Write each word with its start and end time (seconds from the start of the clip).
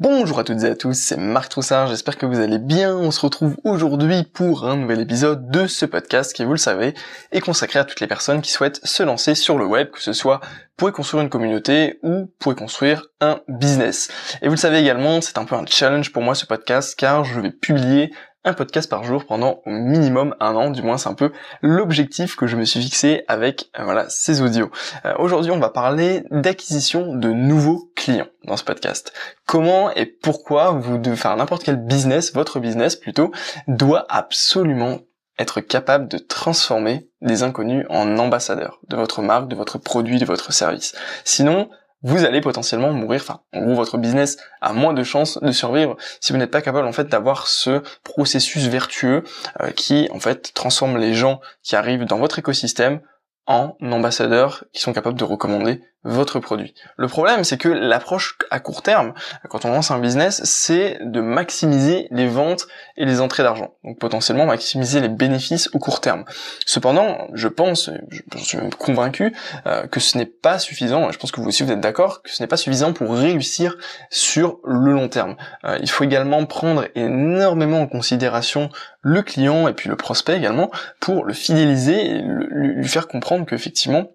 Bonjour 0.00 0.40
à 0.40 0.44
toutes 0.44 0.64
et 0.64 0.70
à 0.70 0.74
tous, 0.74 0.94
c'est 0.94 1.16
Marc 1.16 1.50
Troussard, 1.50 1.86
j'espère 1.86 2.18
que 2.18 2.26
vous 2.26 2.40
allez 2.40 2.58
bien. 2.58 2.96
On 2.96 3.12
se 3.12 3.20
retrouve 3.20 3.56
aujourd'hui 3.62 4.24
pour 4.24 4.66
un 4.66 4.74
nouvel 4.74 5.00
épisode 5.00 5.48
de 5.52 5.68
ce 5.68 5.86
podcast 5.86 6.32
qui, 6.32 6.44
vous 6.44 6.50
le 6.50 6.58
savez, 6.58 6.94
est 7.30 7.40
consacré 7.40 7.78
à 7.78 7.84
toutes 7.84 8.00
les 8.00 8.08
personnes 8.08 8.42
qui 8.42 8.50
souhaitent 8.50 8.80
se 8.84 9.04
lancer 9.04 9.36
sur 9.36 9.56
le 9.56 9.64
web, 9.66 9.92
que 9.92 10.02
ce 10.02 10.12
soit 10.12 10.40
pour 10.76 10.90
construire 10.90 11.22
une 11.22 11.30
communauté 11.30 12.00
ou 12.02 12.26
pour 12.40 12.56
construire 12.56 13.06
un 13.20 13.40
business. 13.46 14.10
Et 14.42 14.46
vous 14.46 14.54
le 14.54 14.58
savez 14.60 14.80
également, 14.80 15.20
c'est 15.20 15.38
un 15.38 15.44
peu 15.44 15.54
un 15.54 15.64
challenge 15.64 16.10
pour 16.10 16.22
moi 16.22 16.34
ce 16.34 16.46
podcast 16.46 16.96
car 16.98 17.22
je 17.22 17.38
vais 17.38 17.52
publier 17.52 18.12
un 18.44 18.52
podcast 18.52 18.88
par 18.90 19.04
jour 19.04 19.24
pendant 19.24 19.62
au 19.64 19.70
minimum 19.70 20.34
un 20.40 20.54
an, 20.54 20.70
du 20.70 20.82
moins 20.82 20.98
c'est 20.98 21.08
un 21.08 21.14
peu 21.14 21.32
l'objectif 21.62 22.36
que 22.36 22.46
je 22.46 22.56
me 22.56 22.64
suis 22.64 22.80
fixé 22.80 23.24
avec 23.28 23.70
euh, 23.78 23.84
voilà 23.84 24.08
ces 24.08 24.42
audios. 24.42 24.70
Euh, 25.04 25.14
aujourd'hui 25.18 25.50
on 25.50 25.58
va 25.58 25.70
parler 25.70 26.24
d'acquisition 26.30 27.14
de 27.14 27.30
nouveaux 27.30 27.90
clients 27.96 28.28
dans 28.44 28.56
ce 28.56 28.64
podcast. 28.64 29.12
Comment 29.46 29.90
et 29.92 30.06
pourquoi 30.06 30.72
vous 30.72 30.98
devez 30.98 31.16
faire 31.16 31.36
n'importe 31.36 31.64
quel 31.64 31.76
business, 31.76 32.34
votre 32.34 32.60
business 32.60 32.96
plutôt, 32.96 33.32
doit 33.68 34.06
absolument 34.08 35.00
être 35.38 35.60
capable 35.60 36.08
de 36.08 36.18
transformer 36.18 37.08
des 37.20 37.42
inconnus 37.42 37.86
en 37.88 38.18
ambassadeurs 38.18 38.80
de 38.88 38.96
votre 38.96 39.22
marque, 39.22 39.48
de 39.48 39.56
votre 39.56 39.78
produit, 39.78 40.18
de 40.18 40.24
votre 40.24 40.52
service. 40.52 40.94
Sinon, 41.24 41.68
vous 42.04 42.24
allez 42.24 42.40
potentiellement 42.40 42.92
mourir. 42.92 43.22
Enfin, 43.22 43.40
en 43.54 43.62
gros, 43.62 43.74
votre 43.74 43.98
business 43.98 44.36
a 44.60 44.72
moins 44.72 44.92
de 44.92 45.02
chances 45.02 45.40
de 45.40 45.50
survivre 45.50 45.96
si 46.20 46.32
vous 46.32 46.38
n'êtes 46.38 46.50
pas 46.50 46.62
capable 46.62 46.86
en 46.86 46.92
fait 46.92 47.08
d'avoir 47.08 47.48
ce 47.48 47.82
processus 48.04 48.66
vertueux 48.66 49.24
euh, 49.60 49.70
qui 49.70 50.08
en 50.12 50.20
fait 50.20 50.52
transforme 50.54 50.98
les 50.98 51.14
gens 51.14 51.40
qui 51.62 51.74
arrivent 51.74 52.04
dans 52.04 52.18
votre 52.18 52.38
écosystème 52.38 53.00
en 53.46 53.76
ambassadeurs 53.80 54.64
qui 54.72 54.80
sont 54.80 54.92
capables 54.92 55.18
de 55.18 55.24
recommander 55.24 55.82
votre 56.04 56.38
produit. 56.38 56.74
Le 56.96 57.08
problème, 57.08 57.44
c'est 57.44 57.56
que 57.56 57.68
l'approche 57.68 58.36
à 58.50 58.60
court 58.60 58.82
terme, 58.82 59.14
quand 59.48 59.64
on 59.64 59.70
lance 59.70 59.90
un 59.90 59.98
business, 59.98 60.42
c'est 60.44 60.98
de 61.00 61.20
maximiser 61.20 62.08
les 62.10 62.26
ventes 62.26 62.66
et 62.96 63.04
les 63.06 63.20
entrées 63.20 63.42
d'argent. 63.42 63.74
Donc 63.84 63.98
potentiellement 63.98 64.46
maximiser 64.46 65.00
les 65.00 65.08
bénéfices 65.08 65.70
au 65.72 65.78
court 65.78 66.00
terme. 66.00 66.24
Cependant, 66.66 67.28
je 67.32 67.48
pense, 67.48 67.90
je 68.10 68.38
suis 68.38 68.58
convaincu, 68.78 69.34
euh, 69.66 69.86
que 69.86 70.00
ce 70.00 70.18
n'est 70.18 70.26
pas 70.26 70.58
suffisant, 70.58 71.10
je 71.10 71.18
pense 71.18 71.32
que 71.32 71.40
vous 71.40 71.48
aussi 71.48 71.62
vous 71.62 71.72
êtes 71.72 71.80
d'accord, 71.80 72.22
que 72.22 72.30
ce 72.30 72.42
n'est 72.42 72.46
pas 72.46 72.56
suffisant 72.56 72.92
pour 72.92 73.14
réussir 73.14 73.76
sur 74.10 74.58
le 74.64 74.92
long 74.92 75.08
terme. 75.08 75.36
Euh, 75.64 75.78
il 75.80 75.90
faut 75.90 76.04
également 76.04 76.44
prendre 76.44 76.86
énormément 76.94 77.80
en 77.80 77.86
considération 77.86 78.70
le 79.00 79.22
client 79.22 79.68
et 79.68 79.74
puis 79.74 79.88
le 79.88 79.96
prospect 79.96 80.36
également 80.36 80.70
pour 81.00 81.24
le 81.24 81.34
fidéliser 81.34 82.06
et 82.06 82.22
lui 82.22 82.88
faire 82.88 83.08
comprendre 83.08 83.46
qu'effectivement, 83.46 84.08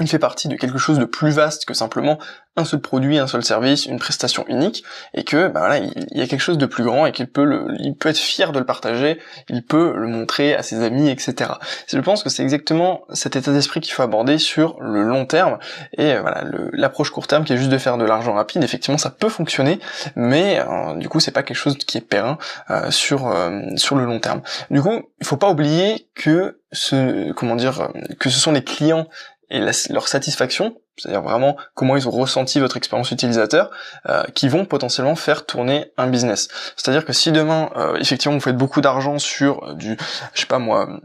il 0.00 0.08
fait 0.08 0.18
partie 0.18 0.48
de 0.48 0.56
quelque 0.56 0.78
chose 0.78 0.98
de 0.98 1.04
plus 1.04 1.30
vaste 1.30 1.64
que 1.64 1.74
simplement 1.74 2.18
un 2.56 2.64
seul 2.64 2.80
produit, 2.80 3.18
un 3.18 3.26
seul 3.26 3.44
service, 3.44 3.86
une 3.86 3.98
prestation 3.98 4.44
unique, 4.48 4.82
et 5.14 5.24
que 5.24 5.50
voilà, 5.52 5.78
il, 5.78 5.92
y 6.12 6.22
a 6.22 6.26
quelque 6.26 6.40
chose 6.40 6.58
de 6.58 6.66
plus 6.66 6.84
grand 6.84 7.04
et 7.06 7.12
qu'il 7.12 7.26
peut 7.26 7.44
le, 7.44 7.66
il 7.78 7.94
peut 7.94 8.08
être 8.08 8.18
fier 8.18 8.52
de 8.52 8.58
le 8.58 8.64
partager, 8.64 9.20
il 9.50 9.62
peut 9.62 9.92
le 9.94 10.06
montrer 10.06 10.54
à 10.54 10.62
ses 10.62 10.82
amis, 10.82 11.10
etc. 11.10 11.50
Je 11.86 11.98
pense 11.98 12.22
que 12.22 12.30
c'est 12.30 12.42
exactement 12.42 13.02
cet 13.12 13.36
état 13.36 13.52
d'esprit 13.52 13.80
qu'il 13.80 13.92
faut 13.92 14.02
aborder 14.02 14.38
sur 14.38 14.80
le 14.80 15.02
long 15.02 15.26
terme 15.26 15.58
et 15.96 16.14
euh, 16.14 16.20
voilà 16.22 16.44
l'approche 16.72 17.10
court 17.10 17.26
terme 17.26 17.44
qui 17.44 17.52
est 17.52 17.58
juste 17.58 17.70
de 17.70 17.78
faire 17.78 17.98
de 17.98 18.04
l'argent 18.04 18.32
rapide. 18.32 18.64
Effectivement, 18.64 18.98
ça 18.98 19.10
peut 19.10 19.28
fonctionner, 19.28 19.78
mais 20.14 20.58
euh, 20.58 20.94
du 20.94 21.08
coup, 21.08 21.20
c'est 21.20 21.30
pas 21.32 21.42
quelque 21.42 21.56
chose 21.56 21.76
qui 21.76 21.98
est 21.98 22.02
périn 22.02 22.38
euh, 22.70 22.90
sur 22.90 23.34
sur 23.76 23.96
le 23.96 24.04
long 24.04 24.18
terme. 24.18 24.40
Du 24.70 24.80
coup, 24.80 25.02
il 25.20 25.26
faut 25.26 25.36
pas 25.36 25.50
oublier 25.50 26.08
que 26.14 26.60
ce 26.72 27.32
comment 27.32 27.56
dire 27.56 27.90
que 28.18 28.30
ce 28.30 28.38
sont 28.38 28.52
les 28.52 28.64
clients 28.64 29.06
et 29.50 29.60
leur 29.90 30.08
satisfaction, 30.08 30.76
c'est-à-dire 30.96 31.22
vraiment 31.22 31.56
comment 31.74 31.96
ils 31.96 32.08
ont 32.08 32.12
ressenti 32.12 32.58
votre 32.58 32.76
expérience 32.76 33.10
utilisateur, 33.10 33.70
euh, 34.08 34.24
qui 34.34 34.48
vont 34.48 34.64
potentiellement 34.64 35.14
faire 35.14 35.46
tourner 35.46 35.92
un 35.96 36.08
business. 36.08 36.48
C'est-à-dire 36.76 37.04
que 37.04 37.12
si 37.12 37.32
demain, 37.32 37.70
euh, 37.76 37.96
effectivement, 37.96 38.34
vous 38.34 38.42
faites 38.42 38.56
beaucoup 38.56 38.80
d'argent 38.80 39.18
sur 39.18 39.74
du, 39.74 39.96
je 40.34 40.40
sais 40.40 40.46
pas 40.46 40.58
moi, 40.58 41.00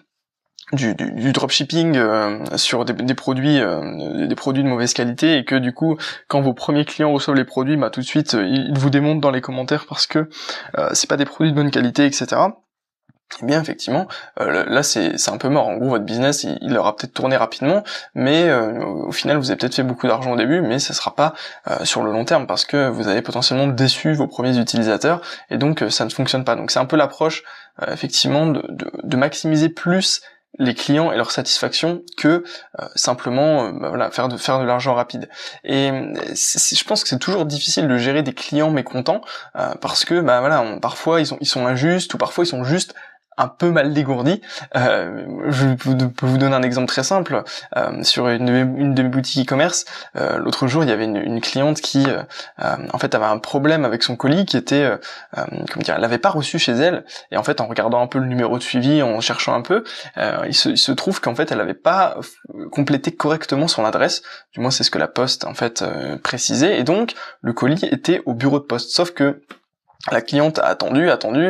du, 0.73 0.95
dropshipping 1.33 1.97
euh, 1.97 2.39
sur 2.55 2.85
des, 2.85 3.13
produits 3.13 3.59
des 3.59 4.35
produits 4.35 4.63
de 4.63 4.69
mauvaise 4.69 4.93
qualité 4.93 5.37
et 5.37 5.43
que 5.43 5.55
du 5.55 5.73
coup 5.73 5.97
quand 6.29 6.39
vos 6.39 6.53
premiers 6.53 6.85
clients 6.85 7.11
reçoivent 7.11 7.35
les 7.35 7.43
produits 7.43 7.75
bah 7.75 7.89
tout 7.89 7.99
de 7.99 8.05
suite 8.05 8.37
ils 8.39 8.77
vous 8.77 8.89
démontent 8.89 9.19
dans 9.19 9.31
les 9.31 9.41
commentaires 9.41 9.85
parce 9.85 10.07
que 10.07 10.29
c'est 10.93 11.09
pas 11.09 11.17
des 11.17 11.25
produits 11.25 11.51
de 11.51 11.57
bonne 11.57 11.71
qualité 11.71 12.05
etc 12.05 12.37
eh 13.41 13.45
bien 13.45 13.61
effectivement, 13.61 14.07
euh, 14.39 14.65
là 14.67 14.83
c'est 14.83 15.29
un 15.29 15.37
peu 15.37 15.49
mort. 15.49 15.67
En 15.67 15.77
gros, 15.77 15.89
votre 15.89 16.05
business, 16.05 16.43
il, 16.43 16.77
aura 16.77 16.95
peut-être 16.95 17.13
tourné 17.13 17.37
rapidement, 17.37 17.83
mais 18.13 18.49
euh, 18.49 18.83
au 18.83 19.11
final, 19.11 19.37
vous 19.37 19.51
avez 19.51 19.57
peut-être 19.57 19.75
fait 19.75 19.83
beaucoup 19.83 20.07
d'argent 20.07 20.31
au 20.31 20.35
début, 20.35 20.61
mais 20.61 20.79
ça 20.79 20.93
sera 20.93 21.15
pas 21.15 21.33
euh, 21.69 21.85
sur 21.85 22.03
le 22.03 22.11
long 22.11 22.25
terme 22.25 22.47
parce 22.47 22.65
que 22.65 22.89
vous 22.89 23.07
avez 23.07 23.21
potentiellement 23.21 23.67
déçu 23.67 24.13
vos 24.13 24.27
premiers 24.27 24.57
utilisateurs 24.57 25.21
et 25.49 25.57
donc 25.57 25.83
ça 25.89 26.05
ne 26.05 26.09
fonctionne 26.09 26.43
pas. 26.43 26.55
Donc 26.55 26.71
c'est 26.71 26.79
un 26.79 26.85
peu 26.85 26.97
l'approche 26.97 27.43
effectivement 27.87 28.47
de, 28.47 28.63
de, 28.69 29.17
maximiser 29.17 29.69
plus 29.69 30.21
les 30.59 30.75
clients 30.75 31.11
et 31.11 31.17
leur 31.17 31.31
satisfaction 31.31 32.03
que 32.17 32.43
simplement 32.95 33.69
bah, 33.71 33.89
voilà 33.89 34.11
faire 34.11 34.27
de 34.27 34.35
faire 34.35 34.59
de 34.59 34.65
l'argent 34.65 34.93
rapide 34.93 35.29
et 35.63 35.89
je 35.89 36.83
pense 36.83 37.03
que 37.03 37.09
c'est 37.09 37.17
toujours 37.17 37.45
difficile 37.45 37.87
de 37.87 37.97
gérer 37.97 38.23
des 38.23 38.33
clients 38.33 38.69
mécontents 38.69 39.21
parce 39.79 40.03
que 40.03 40.19
bah 40.19 40.41
voilà 40.41 40.77
parfois 40.81 41.21
ils 41.21 41.25
sont 41.25 41.37
ils 41.39 41.47
sont 41.47 41.65
injustes 41.65 42.13
ou 42.13 42.17
parfois 42.17 42.43
ils 42.43 42.47
sont 42.47 42.65
juste 42.65 42.93
un 43.37 43.47
peu 43.47 43.71
mal 43.71 43.93
dégourdi. 43.93 44.41
Euh, 44.75 45.25
je 45.49 45.67
peux 45.75 46.25
vous 46.25 46.37
donner 46.37 46.55
un 46.55 46.63
exemple 46.63 46.87
très 46.87 47.03
simple. 47.03 47.43
Euh, 47.77 48.03
sur 48.03 48.27
une, 48.27 48.49
une, 48.49 48.93
de 48.93 49.03
mes 49.03 49.09
boutiques 49.09 49.47
e-commerce, 49.47 49.85
euh, 50.15 50.37
l'autre 50.37 50.67
jour, 50.67 50.83
il 50.83 50.89
y 50.89 50.93
avait 50.93 51.05
une, 51.05 51.17
une 51.17 51.41
cliente 51.41 51.81
qui, 51.81 52.05
euh, 52.07 52.23
euh, 52.61 52.75
en 52.91 52.97
fait, 52.97 53.15
avait 53.15 53.25
un 53.25 53.37
problème 53.37 53.85
avec 53.85 54.03
son 54.03 54.15
colis 54.15 54.45
qui 54.45 54.57
était, 54.57 54.89
comment 55.35 55.83
dire, 55.83 55.95
elle 55.95 56.01
l'avait 56.01 56.17
pas 56.17 56.29
reçu 56.29 56.59
chez 56.59 56.73
elle. 56.73 57.05
Et 57.31 57.37
en 57.37 57.43
fait, 57.43 57.61
en 57.61 57.67
regardant 57.67 58.01
un 58.01 58.07
peu 58.07 58.19
le 58.19 58.27
numéro 58.27 58.57
de 58.57 58.63
suivi, 58.63 59.01
en 59.01 59.19
cherchant 59.21 59.53
un 59.53 59.61
peu, 59.61 59.83
il 60.17 60.53
se, 60.53 60.69
il, 60.69 60.77
se, 60.77 60.91
trouve 60.91 61.21
qu'en 61.21 61.35
fait, 61.35 61.51
elle 61.51 61.57
n'avait 61.59 61.73
pas 61.73 62.17
complété 62.71 63.11
correctement 63.11 63.67
son 63.67 63.85
adresse. 63.85 64.21
Du 64.53 64.59
moins, 64.59 64.71
c'est 64.71 64.83
ce 64.83 64.91
que 64.91 64.99
la 64.99 65.07
poste 65.07 65.45
en 65.45 65.53
fait 65.53 65.83
précisait. 66.23 66.79
Et 66.79 66.83
donc, 66.83 67.13
le 67.41 67.53
colis 67.53 67.85
était 67.85 68.21
au 68.25 68.33
bureau 68.33 68.59
de 68.59 68.65
poste. 68.65 68.91
Sauf 68.91 69.11
que 69.11 69.41
la 70.09 70.21
cliente 70.21 70.57
a 70.59 70.65
attendu, 70.65 71.09
attendu, 71.09 71.45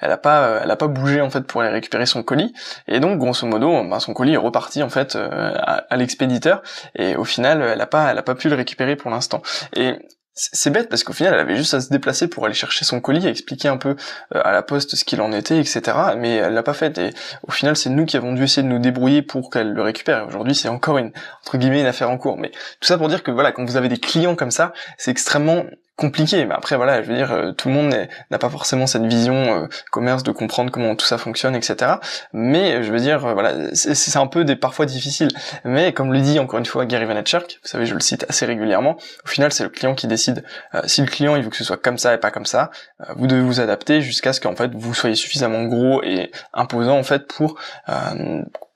elle, 0.00 0.12
a 0.12 0.16
pas, 0.16 0.60
elle 0.62 0.70
a 0.70 0.76
pas 0.76 0.86
bougé 0.86 1.20
en 1.20 1.30
fait 1.30 1.40
pour 1.42 1.62
aller 1.62 1.70
récupérer 1.70 2.06
son 2.06 2.22
colis, 2.22 2.52
et 2.86 3.00
donc 3.00 3.18
grosso 3.18 3.46
modo, 3.46 3.82
ben, 3.84 3.98
son 3.98 4.12
colis 4.12 4.34
est 4.34 4.38
reparti 4.38 4.82
en 4.82 4.88
fait 4.88 5.16
euh, 5.16 5.54
à, 5.56 5.96
l'expéditeur, 5.96 6.62
et 6.94 7.16
au 7.16 7.24
final, 7.24 7.62
elle 7.62 7.80
a 7.80 7.86
pas, 7.86 8.10
elle 8.10 8.18
a 8.18 8.22
pas 8.22 8.34
pu 8.34 8.48
le 8.48 8.54
récupérer 8.54 8.94
pour 8.94 9.10
l'instant. 9.10 9.42
Et 9.74 9.96
c'est 10.40 10.70
bête 10.70 10.88
parce 10.88 11.02
qu'au 11.02 11.12
final 11.12 11.34
elle 11.34 11.40
avait 11.40 11.56
juste 11.56 11.74
à 11.74 11.80
se 11.80 11.88
déplacer 11.88 12.28
pour 12.28 12.44
aller 12.44 12.54
chercher 12.54 12.84
son 12.84 13.00
colis 13.00 13.26
expliquer 13.26 13.66
un 13.66 13.76
peu 13.76 13.96
euh, 14.34 14.40
à 14.44 14.52
la 14.52 14.62
poste 14.62 14.94
ce 14.94 15.04
qu'il 15.04 15.20
en 15.20 15.32
était 15.32 15.58
etc 15.58 15.96
mais 16.16 16.36
elle 16.36 16.54
l'a 16.54 16.62
pas 16.62 16.74
fait. 16.74 16.96
Et 16.98 17.10
au 17.42 17.50
final 17.50 17.76
c'est 17.76 17.90
nous 17.90 18.06
qui 18.06 18.16
avons 18.16 18.32
dû 18.32 18.44
essayer 18.44 18.62
de 18.62 18.68
nous 18.68 18.78
débrouiller 18.78 19.22
pour 19.22 19.50
qu'elle 19.50 19.72
le 19.72 19.82
récupère. 19.82 20.28
Aujourd'hui 20.28 20.54
c'est 20.54 20.68
encore 20.68 20.98
une 20.98 21.10
entre 21.42 21.58
guillemets 21.58 21.80
une 21.80 21.86
affaire 21.86 22.08
en 22.08 22.18
cours. 22.18 22.38
Mais 22.38 22.50
tout 22.50 22.86
ça 22.86 22.98
pour 22.98 23.08
dire 23.08 23.24
que 23.24 23.32
voilà 23.32 23.50
quand 23.50 23.64
vous 23.64 23.76
avez 23.76 23.88
des 23.88 23.98
clients 23.98 24.36
comme 24.36 24.52
ça 24.52 24.72
c'est 24.96 25.10
extrêmement 25.10 25.64
compliqué. 25.98 26.46
Mais 26.46 26.54
après, 26.54 26.76
voilà, 26.76 27.02
je 27.02 27.08
veux 27.08 27.16
dire, 27.16 27.32
euh, 27.32 27.52
tout 27.52 27.68
le 27.68 27.74
monde 27.74 27.94
n'a 28.30 28.38
pas 28.38 28.48
forcément 28.48 28.86
cette 28.86 29.04
vision 29.04 29.34
euh, 29.34 29.66
commerce 29.90 30.22
de 30.22 30.30
comprendre 30.30 30.70
comment 30.70 30.94
tout 30.94 31.04
ça 31.04 31.18
fonctionne, 31.18 31.56
etc. 31.56 31.94
Mais 32.32 32.84
je 32.84 32.92
veux 32.92 33.00
dire, 33.00 33.26
euh, 33.26 33.34
voilà, 33.34 33.74
c'est 33.74 34.16
un 34.16 34.28
peu 34.28 34.44
des 34.44 34.56
parfois 34.56 34.86
difficile. 34.86 35.28
Mais 35.64 35.92
comme 35.92 36.12
le 36.12 36.20
dit 36.20 36.38
encore 36.38 36.60
une 36.60 36.66
fois 36.66 36.86
Gary 36.86 37.04
Vaynerchuk, 37.04 37.58
vous 37.62 37.68
savez, 37.68 37.84
je 37.84 37.94
le 37.94 38.00
cite 38.00 38.24
assez 38.28 38.46
régulièrement. 38.46 38.96
Au 39.24 39.28
final, 39.28 39.52
c'est 39.52 39.64
le 39.64 39.70
client 39.70 39.94
qui 39.94 40.06
décide. 40.06 40.44
si 40.86 41.00
le 41.00 41.08
client 41.08 41.34
il 41.34 41.42
veut 41.42 41.50
que 41.50 41.56
ce 41.56 41.64
soit 41.64 41.76
comme 41.76 41.98
ça 41.98 42.14
et 42.14 42.18
pas 42.18 42.30
comme 42.30 42.46
ça, 42.46 42.70
vous 43.16 43.26
devez 43.26 43.42
vous 43.42 43.60
adapter 43.60 44.00
jusqu'à 44.00 44.32
ce 44.32 44.40
qu'en 44.40 44.54
fait 44.54 44.70
vous 44.74 44.94
soyez 44.94 45.16
suffisamment 45.16 45.64
gros 45.64 46.02
et 46.04 46.30
imposant 46.52 46.96
en 46.96 47.02
fait 47.02 47.26
pour 47.26 47.58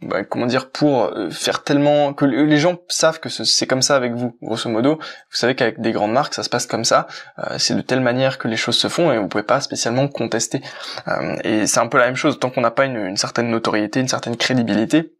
bah, 0.03 0.25
comment 0.25 0.47
dire 0.47 0.71
pour 0.71 1.05
euh, 1.05 1.31
faire 1.31 1.63
tellement 1.63 2.13
que 2.13 2.25
les 2.25 2.59
gens 2.59 2.79
savent 2.89 3.21
que 3.21 3.29
c'est 3.29 3.67
comme 3.67 3.83
ça 3.83 3.97
avec 3.97 4.13
vous. 4.15 4.37
Grosso 4.43 4.69
modo 4.69 4.97
vous 4.97 5.37
savez 5.37 5.55
qu'avec 5.55 5.81
des 5.81 5.93
grandes 5.93 6.13
marques 6.13 6.35
ça 6.35 6.43
se 6.43 6.49
passe 6.49 6.67
comme 6.67 6.85
ça. 6.85 7.07
Euh, 7.39 7.57
c'est 7.59 7.75
de 7.75 7.81
telle 7.81 8.01
manière 8.01 8.39
que 8.39 8.49
les 8.49 8.57
choses 8.57 8.77
se 8.77 8.89
font 8.89 9.12
et 9.12 9.19
vous 9.19 9.29
pouvez 9.29 9.44
pas 9.44 9.61
spécialement 9.61 10.09
contester. 10.09 10.61
Euh, 11.09 11.37
et 11.44 11.67
c'est 11.67 11.81
un 11.81 11.87
peu 11.87 11.99
la 11.99 12.06
même 12.06 12.17
chose. 12.17 12.38
Tant 12.38 12.50
qu'on 12.50 12.62
n'a 12.62 12.71
pas 12.71 12.85
une, 12.85 12.97
une, 12.97 13.17
certaine 13.17 13.49
notoriété 13.49 14.00
une 14.00 14.09
certaine 14.09 14.37
crédibilité 14.37 15.12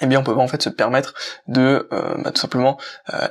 eh 0.00 0.06
bien 0.06 0.20
on 0.20 0.22
peut 0.22 0.34
pas 0.34 0.40
en 0.40 0.48
fait 0.48 0.62
se 0.62 0.70
permettre 0.70 1.14
de 1.46 1.88
bah, 1.90 2.30
tout 2.30 2.40
simplement 2.40 2.78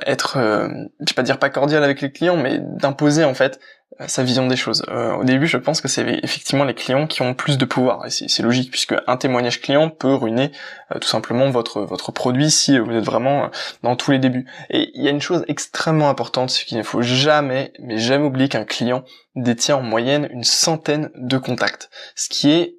être 0.06 0.38
je 0.38 1.04
vais 1.04 1.14
pas 1.16 1.22
dire 1.22 1.38
pas 1.38 1.50
cordial 1.50 1.82
avec 1.82 2.00
les 2.00 2.12
clients 2.12 2.36
mais 2.36 2.58
d'imposer 2.60 3.24
en 3.24 3.34
fait 3.34 3.58
euh, 4.00 4.04
sa 4.06 4.22
vision 4.22 4.46
des 4.46 4.56
choses. 4.56 4.84
Euh, 4.88 5.14
au 5.14 5.24
début, 5.24 5.46
je 5.46 5.56
pense 5.56 5.80
que 5.80 5.88
c'est 5.88 6.20
effectivement 6.22 6.64
les 6.64 6.74
clients 6.74 7.06
qui 7.06 7.22
ont 7.22 7.34
plus 7.34 7.58
de 7.58 7.64
pouvoir, 7.64 8.06
et 8.06 8.10
c'est 8.10 8.42
logique 8.42 8.70
puisque 8.70 8.94
un 9.06 9.16
témoignage 9.16 9.60
client 9.60 9.90
peut 9.90 10.14
ruiner 10.14 10.52
euh, 10.94 10.98
tout 10.98 11.08
simplement 11.08 11.50
votre 11.50 11.82
votre 11.82 12.12
produit 12.12 12.50
si 12.50 12.78
vous 12.78 12.92
êtes 12.92 13.04
vraiment 13.04 13.50
dans 13.82 13.96
tous 13.96 14.12
les 14.12 14.18
débuts. 14.18 14.46
Et 14.70 14.90
il 14.94 15.02
y 15.02 15.08
a 15.08 15.10
une 15.10 15.20
chose 15.20 15.44
extrêmement 15.48 16.08
importante, 16.08 16.50
c'est 16.50 16.64
qu'il 16.64 16.78
ne 16.78 16.82
faut 16.82 17.02
jamais, 17.02 17.72
mais 17.80 17.98
jamais 17.98 18.24
oublier 18.24 18.48
qu'un 18.48 18.64
client 18.64 19.04
détient 19.34 19.76
en 19.76 19.82
moyenne 19.82 20.28
une 20.30 20.44
centaine 20.44 21.10
de 21.16 21.38
contacts, 21.38 21.90
ce 22.14 22.28
qui 22.28 22.50
est 22.50 22.76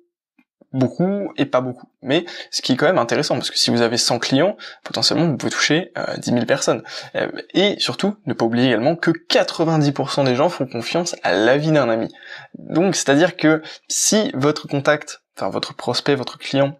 beaucoup 0.73 1.31
et 1.37 1.45
pas 1.45 1.61
beaucoup. 1.61 1.87
Mais 2.01 2.25
ce 2.49 2.61
qui 2.61 2.73
est 2.73 2.75
quand 2.75 2.85
même 2.85 2.97
intéressant, 2.97 3.35
parce 3.35 3.51
que 3.51 3.57
si 3.57 3.69
vous 3.69 3.81
avez 3.81 3.97
100 3.97 4.19
clients, 4.19 4.57
potentiellement 4.83 5.27
vous 5.27 5.37
pouvez 5.37 5.51
toucher 5.51 5.91
euh, 5.97 6.17
10 6.17 6.31
000 6.31 6.45
personnes. 6.45 6.83
Euh, 7.15 7.29
et 7.53 7.75
surtout, 7.79 8.15
ne 8.25 8.33
pas 8.33 8.45
oublier 8.45 8.67
également 8.67 8.95
que 8.95 9.11
90% 9.11 10.25
des 10.25 10.35
gens 10.35 10.49
font 10.49 10.65
confiance 10.65 11.15
à 11.23 11.33
l'avis 11.33 11.71
d'un 11.71 11.89
ami. 11.89 12.13
Donc 12.57 12.95
c'est-à-dire 12.95 13.35
que 13.35 13.61
si 13.87 14.31
votre 14.33 14.67
contact, 14.67 15.21
enfin 15.37 15.49
votre 15.49 15.75
prospect, 15.75 16.15
votre 16.15 16.37
client, 16.37 16.77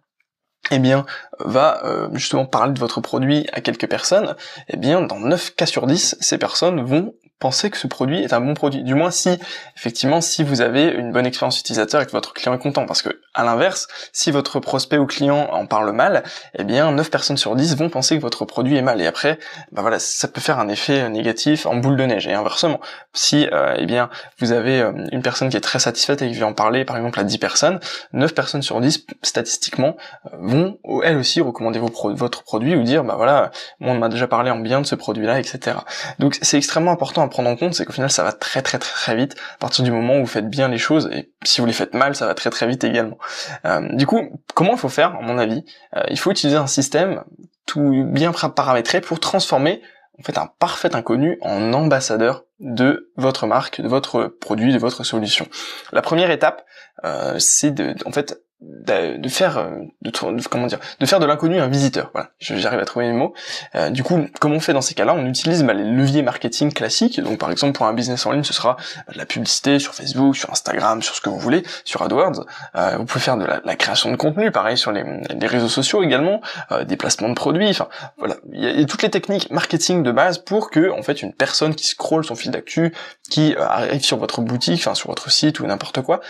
eh 0.69 0.79
bien, 0.79 1.05
va 1.39 1.83
euh, 1.85 2.09
justement 2.13 2.45
parler 2.45 2.73
de 2.73 2.79
votre 2.79 3.01
produit 3.01 3.47
à 3.51 3.61
quelques 3.61 3.89
personnes, 3.89 4.35
eh 4.69 4.77
bien, 4.77 5.01
dans 5.01 5.19
9 5.19 5.55
cas 5.55 5.65
sur 5.65 5.87
10, 5.87 6.17
ces 6.19 6.37
personnes 6.37 6.81
vont 6.81 7.15
penser 7.41 7.69
que 7.71 7.77
ce 7.77 7.87
produit 7.87 8.23
est 8.23 8.31
un 8.31 8.39
bon 8.39 8.53
produit. 8.53 8.83
Du 8.83 8.95
moins 8.95 9.11
si, 9.11 9.37
effectivement, 9.75 10.21
si 10.21 10.43
vous 10.43 10.61
avez 10.61 10.85
une 10.85 11.11
bonne 11.11 11.25
expérience 11.25 11.59
utilisateur 11.59 12.01
et 12.01 12.05
que 12.05 12.11
votre 12.11 12.33
client 12.33 12.53
est 12.53 12.59
content. 12.59 12.85
Parce 12.85 13.01
que, 13.01 13.09
à 13.33 13.43
l'inverse, 13.43 13.87
si 14.13 14.31
votre 14.31 14.59
prospect 14.59 14.97
ou 14.97 15.07
client 15.07 15.49
en 15.51 15.65
parle 15.65 15.91
mal, 15.91 16.23
eh 16.57 16.63
bien, 16.63 16.91
9 16.91 17.09
personnes 17.09 17.37
sur 17.37 17.55
10 17.55 17.75
vont 17.75 17.89
penser 17.89 18.15
que 18.15 18.21
votre 18.21 18.45
produit 18.45 18.77
est 18.77 18.81
mal. 18.81 19.01
Et 19.01 19.07
après, 19.07 19.39
bah 19.71 19.81
voilà, 19.81 19.99
ça 19.99 20.27
peut 20.27 20.39
faire 20.39 20.59
un 20.59 20.69
effet 20.69 21.09
négatif 21.09 21.65
en 21.65 21.75
boule 21.75 21.97
de 21.97 22.05
neige. 22.05 22.27
Et 22.27 22.33
inversement, 22.33 22.79
si, 23.13 23.47
euh, 23.51 23.75
eh 23.77 23.85
bien, 23.85 24.09
vous 24.39 24.51
avez 24.51 24.81
euh, 24.81 24.93
une 25.11 25.23
personne 25.23 25.49
qui 25.49 25.57
est 25.57 25.61
très 25.61 25.79
satisfaite 25.79 26.21
et 26.21 26.27
qui 26.27 26.33
vient 26.33 26.47
en 26.47 26.53
parler, 26.53 26.85
par 26.85 26.95
exemple, 26.95 27.19
à 27.19 27.23
10 27.23 27.39
personnes, 27.39 27.79
9 28.13 28.33
personnes 28.35 28.61
sur 28.61 28.79
10, 28.79 29.07
statistiquement, 29.23 29.97
euh, 30.27 30.37
vont, 30.39 30.77
elles 31.03 31.17
aussi, 31.17 31.41
recommander 31.41 31.79
votre 31.79 32.43
produit 32.43 32.75
ou 32.75 32.83
dire, 32.83 33.03
bah 33.03 33.15
voilà, 33.17 33.51
moi, 33.79 33.93
on 33.93 33.97
m'a 33.97 34.09
déjà 34.09 34.27
parlé 34.27 34.51
en 34.51 34.59
bien 34.59 34.79
de 34.79 34.85
ce 34.85 34.95
produit-là, 34.95 35.39
etc. 35.39 35.77
Donc, 36.19 36.37
c'est 36.41 36.57
extrêmement 36.57 36.91
important 36.91 37.23
prendre 37.31 37.49
en 37.49 37.55
compte, 37.55 37.73
c'est 37.73 37.85
qu'au 37.85 37.93
final, 37.93 38.11
ça 38.11 38.23
va 38.23 38.31
très 38.31 38.61
très 38.61 38.77
très 38.77 38.93
très 38.93 39.15
vite 39.15 39.35
à 39.55 39.57
partir 39.57 39.83
du 39.83 39.91
moment 39.91 40.17
où 40.17 40.21
vous 40.21 40.27
faites 40.27 40.49
bien 40.49 40.67
les 40.67 40.77
choses, 40.77 41.09
et 41.11 41.31
si 41.43 41.61
vous 41.61 41.67
les 41.67 41.73
faites 41.73 41.95
mal, 41.95 42.15
ça 42.15 42.27
va 42.27 42.35
très 42.35 42.51
très 42.51 42.67
vite 42.67 42.83
également. 42.83 43.17
Euh, 43.65 43.81
du 43.93 44.05
coup, 44.05 44.41
comment 44.53 44.73
il 44.73 44.77
faut 44.77 44.89
faire, 44.89 45.15
à 45.15 45.21
mon 45.21 45.37
avis 45.37 45.65
euh, 45.95 46.03
Il 46.09 46.19
faut 46.19 46.29
utiliser 46.29 46.57
un 46.57 46.67
système 46.67 47.23
tout 47.65 48.05
bien 48.05 48.31
paramétré 48.31 49.01
pour 49.01 49.19
transformer 49.19 49.81
en 50.19 50.23
fait 50.23 50.37
un 50.37 50.47
parfait 50.59 50.95
inconnu 50.95 51.37
en 51.41 51.73
ambassadeur 51.73 52.45
de 52.59 53.11
votre 53.17 53.47
marque, 53.47 53.81
de 53.81 53.87
votre 53.87 54.25
produit, 54.27 54.73
de 54.73 54.77
votre 54.77 55.03
solution. 55.03 55.47
La 55.91 56.01
première 56.01 56.29
étape, 56.29 56.63
euh, 57.03 57.39
c'est 57.39 57.71
de, 57.71 57.95
en 58.05 58.11
fait, 58.11 58.39
de, 58.61 59.27
faire 59.27 59.57
euh, 59.57 59.69
de, 60.01 60.11
comment 60.47 60.67
dire 60.67 60.79
de 60.99 61.05
faire 61.05 61.19
de 61.19 61.25
l'inconnu 61.25 61.59
un 61.59 61.67
visiteur. 61.67 62.11
Voilà. 62.13 62.29
J'arrive 62.39 62.79
à 62.79 62.85
trouver 62.85 63.07
mes 63.07 63.17
mots. 63.17 63.33
Euh, 63.75 63.89
du 63.89 64.03
coup 64.03 64.27
comme 64.39 64.53
on 64.53 64.59
fait 64.59 64.73
dans 64.73 64.81
ces 64.81 64.93
cas-là? 64.93 65.13
On 65.15 65.25
utilise 65.25 65.63
bah, 65.63 65.73
les 65.73 65.83
leviers 65.83 66.21
marketing 66.21 66.71
classiques. 66.71 67.19
Donc 67.19 67.39
par 67.39 67.51
exemple 67.51 67.73
pour 67.73 67.87
un 67.87 67.93
business 67.93 68.25
en 68.25 68.31
ligne 68.31 68.43
ce 68.43 68.53
sera 68.53 68.77
de 69.11 69.17
la 69.17 69.25
publicité 69.25 69.79
sur 69.79 69.93
Facebook 69.95 70.35
sur 70.35 70.51
Instagram 70.51 71.01
sur 71.01 71.15
ce 71.15 71.21
que 71.21 71.29
vous 71.29 71.39
voulez 71.39 71.63
sur 71.85 72.01
AdWords. 72.01 72.45
Euh, 72.75 72.97
vous 72.97 73.05
pouvez 73.05 73.19
faire 73.19 73.37
de 73.37 73.45
la, 73.45 73.75
création 73.75 74.11
de 74.11 74.15
contenu 74.15 74.51
pareil 74.51 74.77
sur 74.77 74.91
les, 74.91 75.03
les 75.29 75.47
réseaux 75.47 75.69
sociaux 75.69 76.03
également 76.03 76.41
euh, 76.71 76.83
des 76.83 76.97
placements 76.97 77.29
de 77.29 77.33
produits 77.33 77.69
enfin 77.69 77.87
voilà. 78.17 78.35
Il 78.51 78.63
y, 78.63 78.83
a, 78.83 78.85
toutes 78.85 79.01
les 79.01 79.09
techniques 79.09 79.49
marketing 79.49 80.03
de 80.03 80.11
base 80.11 80.37
pour 80.37 80.69
que 80.69 80.91
en 80.91 81.01
fait 81.01 81.21
une 81.21 81.33
personne 81.33 81.73
qui 81.73 81.87
scrolle 81.87 82.23
son 82.23 82.35
fil 82.35 82.51
d'actu 82.51 82.93
qui 83.29 83.55
euh, 83.55 83.65
arrive 83.65 84.03
sur 84.03 84.17
votre 84.17 84.41
boutique 84.41 84.79
enfin 84.79 84.93
sur 84.93 85.09
votre 85.09 85.31
site 85.31 85.59
ou 85.59 85.65
n'importe 85.65 86.01
quoi 86.01 86.21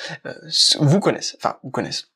vous 0.80 1.00
connaisse. 1.00 1.36
Enfin 1.38 1.58
vous 1.64 1.72
connaisse 1.72 2.08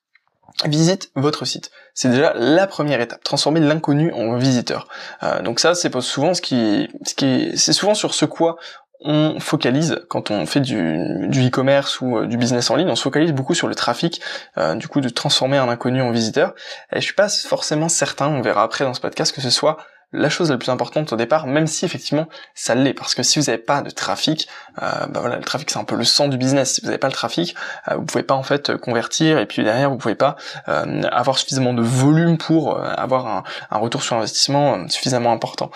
visite 0.65 1.11
votre 1.15 1.45
site. 1.45 1.71
C'est 1.93 2.09
déjà 2.09 2.33
la 2.33 2.67
première 2.67 3.01
étape, 3.01 3.23
transformer 3.23 3.59
l'inconnu 3.59 4.11
en 4.13 4.37
visiteur. 4.37 4.87
Euh, 5.23 5.41
donc 5.41 5.59
ça, 5.59 5.75
c'est 5.75 5.93
souvent 6.01 6.33
ce 6.33 6.41
qui, 6.41 6.89
ce 7.05 7.13
qui, 7.13 7.57
c'est 7.57 7.73
souvent 7.73 7.93
sur 7.93 8.13
ce 8.13 8.25
quoi 8.25 8.57
on 9.01 9.39
focalise 9.39 9.99
quand 10.09 10.31
on 10.31 10.45
fait 10.45 10.61
du, 10.61 10.77
e-commerce 10.77 12.01
ou 12.01 12.17
euh, 12.17 12.27
du 12.27 12.37
business 12.37 12.69
en 12.69 12.75
ligne, 12.75 12.87
on 12.89 12.95
se 12.95 13.03
focalise 13.03 13.33
beaucoup 13.33 13.53
sur 13.53 13.67
le 13.67 13.75
trafic, 13.75 14.21
euh, 14.57 14.75
du 14.75 14.87
coup 14.87 15.01
de 15.01 15.09
transformer 15.09 15.57
un 15.57 15.69
inconnu 15.69 16.01
en 16.01 16.11
visiteur. 16.11 16.55
Et 16.91 17.01
je 17.01 17.05
suis 17.05 17.13
pas 17.13 17.29
forcément 17.29 17.89
certain, 17.89 18.27
on 18.27 18.41
verra 18.41 18.63
après 18.63 18.85
dans 18.85 18.93
ce 18.93 19.01
podcast, 19.01 19.35
que 19.35 19.41
ce 19.41 19.49
soit 19.49 19.77
la 20.11 20.29
chose 20.29 20.51
la 20.51 20.57
plus 20.57 20.69
importante 20.69 21.11
au 21.13 21.15
départ, 21.15 21.47
même 21.47 21.67
si 21.67 21.85
effectivement 21.85 22.27
ça 22.53 22.75
l'est, 22.75 22.93
parce 22.93 23.15
que 23.15 23.23
si 23.23 23.39
vous 23.39 23.45
n'avez 23.45 23.57
pas 23.57 23.81
de 23.81 23.89
trafic, 23.89 24.47
euh, 24.81 25.05
bah 25.07 25.19
voilà, 25.19 25.37
le 25.37 25.43
trafic 25.43 25.69
c'est 25.69 25.79
un 25.79 25.83
peu 25.83 25.95
le 25.95 26.03
sang 26.03 26.27
du 26.27 26.37
business. 26.37 26.73
Si 26.73 26.81
vous 26.81 26.87
n'avez 26.87 26.97
pas 26.97 27.07
le 27.07 27.13
trafic, 27.13 27.55
euh, 27.89 27.95
vous 27.95 28.05
pouvez 28.05 28.23
pas 28.23 28.35
en 28.35 28.43
fait 28.43 28.75
convertir, 28.77 29.37
et 29.37 29.45
puis 29.45 29.63
derrière 29.63 29.89
vous 29.89 29.97
pouvez 29.97 30.15
pas 30.15 30.35
euh, 30.67 31.03
avoir 31.11 31.37
suffisamment 31.37 31.73
de 31.73 31.81
volume 31.81 32.37
pour 32.37 32.77
euh, 32.77 32.93
avoir 32.95 33.27
un, 33.27 33.43
un, 33.71 33.77
retour 33.77 34.03
sur 34.03 34.15
investissement 34.15 34.87
suffisamment 34.87 35.31
important. 35.31 35.71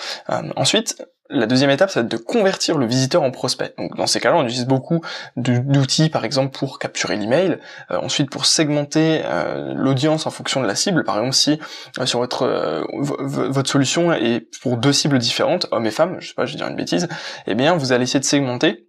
ensuite, 0.56 1.04
la 1.30 1.46
deuxième 1.46 1.70
étape, 1.70 1.92
ça 1.92 2.00
va 2.00 2.06
être 2.06 2.12
de 2.12 2.18
convertir 2.18 2.78
le 2.78 2.86
visiteur 2.86 3.22
en 3.22 3.32
prospect. 3.32 3.74
Donc 3.78 3.96
dans 3.96 4.08
ces 4.08 4.20
cas-là, 4.20 4.38
on 4.38 4.46
utilise 4.46 4.66
beaucoup 4.66 5.02
d'outils, 5.36 6.10
par 6.10 6.26
exemple 6.26 6.58
pour 6.58 6.80
capturer 6.80 7.18
l'email, 7.18 7.60
euh, 7.92 7.98
ensuite 7.98 8.30
pour 8.30 8.46
segmenter 8.46 9.22
euh, 9.26 9.74
l'audience 9.76 10.26
en 10.26 10.32
fonction 10.32 10.62
de 10.62 10.68
la 10.68 10.76
cible. 10.76 11.04
Par 11.04 11.18
exemple, 11.18 11.36
si 11.36 11.60
euh, 12.00 12.06
sur 12.06 12.20
votre 12.20 12.86
votre 12.98 13.70
solution 13.70 14.12
est 14.12 14.48
pour 14.62 14.78
deux 14.78 14.94
cibles 14.94 15.20
différentes, 15.20 15.68
hommes 15.72 15.86
et 15.86 15.92
femmes, 15.92 16.18
je 16.20 16.30
sais 16.30 16.34
pas, 16.34 16.46
je 16.46 16.54
vais 16.54 16.58
dire 16.58 16.68
une 16.68 16.76
bêtise, 16.76 17.08
eh 17.46 17.56
bien 17.56 17.76
vous 17.76 17.92
allez 17.92 18.04
essayer 18.04 18.20
de 18.20 18.26
segmenter 18.26 18.89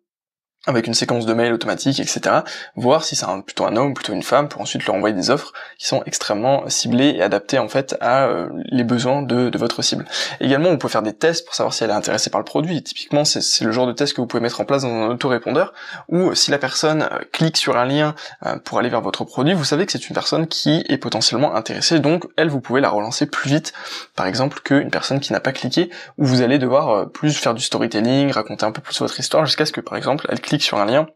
avec 0.67 0.87
une 0.87 0.95
séquence 0.95 1.25
de 1.25 1.33
mails 1.33 1.55
automatique, 1.55 2.01
etc. 2.01 2.41
Voir 2.77 3.03
si 3.03 3.17
c'est 3.17 3.25
plutôt 3.47 3.65
un 3.65 3.77
homme 3.77 3.95
plutôt 3.95 4.12
une 4.12 4.23
femme 4.23 4.49
pour 4.49 4.61
ensuite 4.61 4.85
leur 4.85 4.95
envoyer 4.95 5.15
des 5.15 5.31
offres 5.31 5.55
qui 5.79 5.87
sont 5.87 6.03
extrêmement 6.05 6.69
ciblées 6.69 7.15
et 7.17 7.23
adaptées 7.23 7.59
en 7.59 7.69
fait 7.69 7.97
à 8.01 8.27
euh, 8.27 8.49
les 8.67 8.85
besoins 8.85 9.23
de, 9.23 9.49
de, 9.49 9.59
votre 9.59 9.81
cible. 9.81 10.05
Également, 10.39 10.71
vous 10.71 10.77
pouvez 10.77 10.93
faire 10.93 11.03
des 11.03 11.15
tests 11.15 11.47
pour 11.47 11.55
savoir 11.55 11.73
si 11.73 11.83
elle 11.83 11.91
est 11.91 11.95
intéressée 11.95 12.29
par 12.29 12.41
le 12.41 12.45
produit. 12.45 12.83
typiquement, 12.83 13.25
c'est 13.25 13.65
le 13.65 13.73
genre 13.73 13.87
de 13.87 13.93
test 13.93 14.12
que 14.12 14.21
vous 14.21 14.27
pouvez 14.27 14.43
mettre 14.43 14.61
en 14.61 14.67
place 14.67 14.83
dans 14.83 14.91
un 14.91 15.09
autorépondeur 15.09 15.73
ou 16.09 16.35
si 16.35 16.51
la 16.51 16.59
personne 16.59 17.09
euh, 17.11 17.19
clique 17.33 17.56
sur 17.56 17.79
un 17.79 17.87
lien 17.87 18.15
euh, 18.45 18.56
pour 18.56 18.79
aller 18.79 18.91
vers 18.91 19.01
votre 19.01 19.25
produit, 19.25 19.55
vous 19.55 19.65
savez 19.65 19.87
que 19.87 19.93
c'est 19.93 20.09
une 20.11 20.15
personne 20.15 20.47
qui 20.47 20.85
est 20.89 20.99
potentiellement 20.99 21.55
intéressée, 21.55 22.01
donc 22.01 22.27
elle, 22.37 22.51
vous 22.51 22.61
pouvez 22.61 22.83
la 22.83 22.91
relancer 22.91 23.25
plus 23.25 23.49
vite, 23.49 23.73
par 24.15 24.27
exemple, 24.27 24.61
qu'une 24.63 24.91
personne 24.91 25.21
qui 25.21 25.33
n'a 25.33 25.41
pas 25.41 25.53
cliqué, 25.53 25.91
où 26.19 26.27
vous 26.27 26.43
allez 26.43 26.59
devoir 26.59 27.09
plus 27.11 27.35
faire 27.37 27.55
du 27.55 27.63
storytelling, 27.63 28.31
raconter 28.31 28.67
un 28.67 28.73
peu 28.73 28.83
plus 28.83 28.99
votre 29.01 29.19
histoire, 29.19 29.47
jusqu'à 29.47 29.65
ce 29.65 29.73
que, 29.73 29.81
par 29.81 29.97
exemple, 29.97 30.27
elle 30.29 30.41
clique 30.41 30.50
sur 30.58 30.79
un 30.79 30.87
lien 30.87 31.06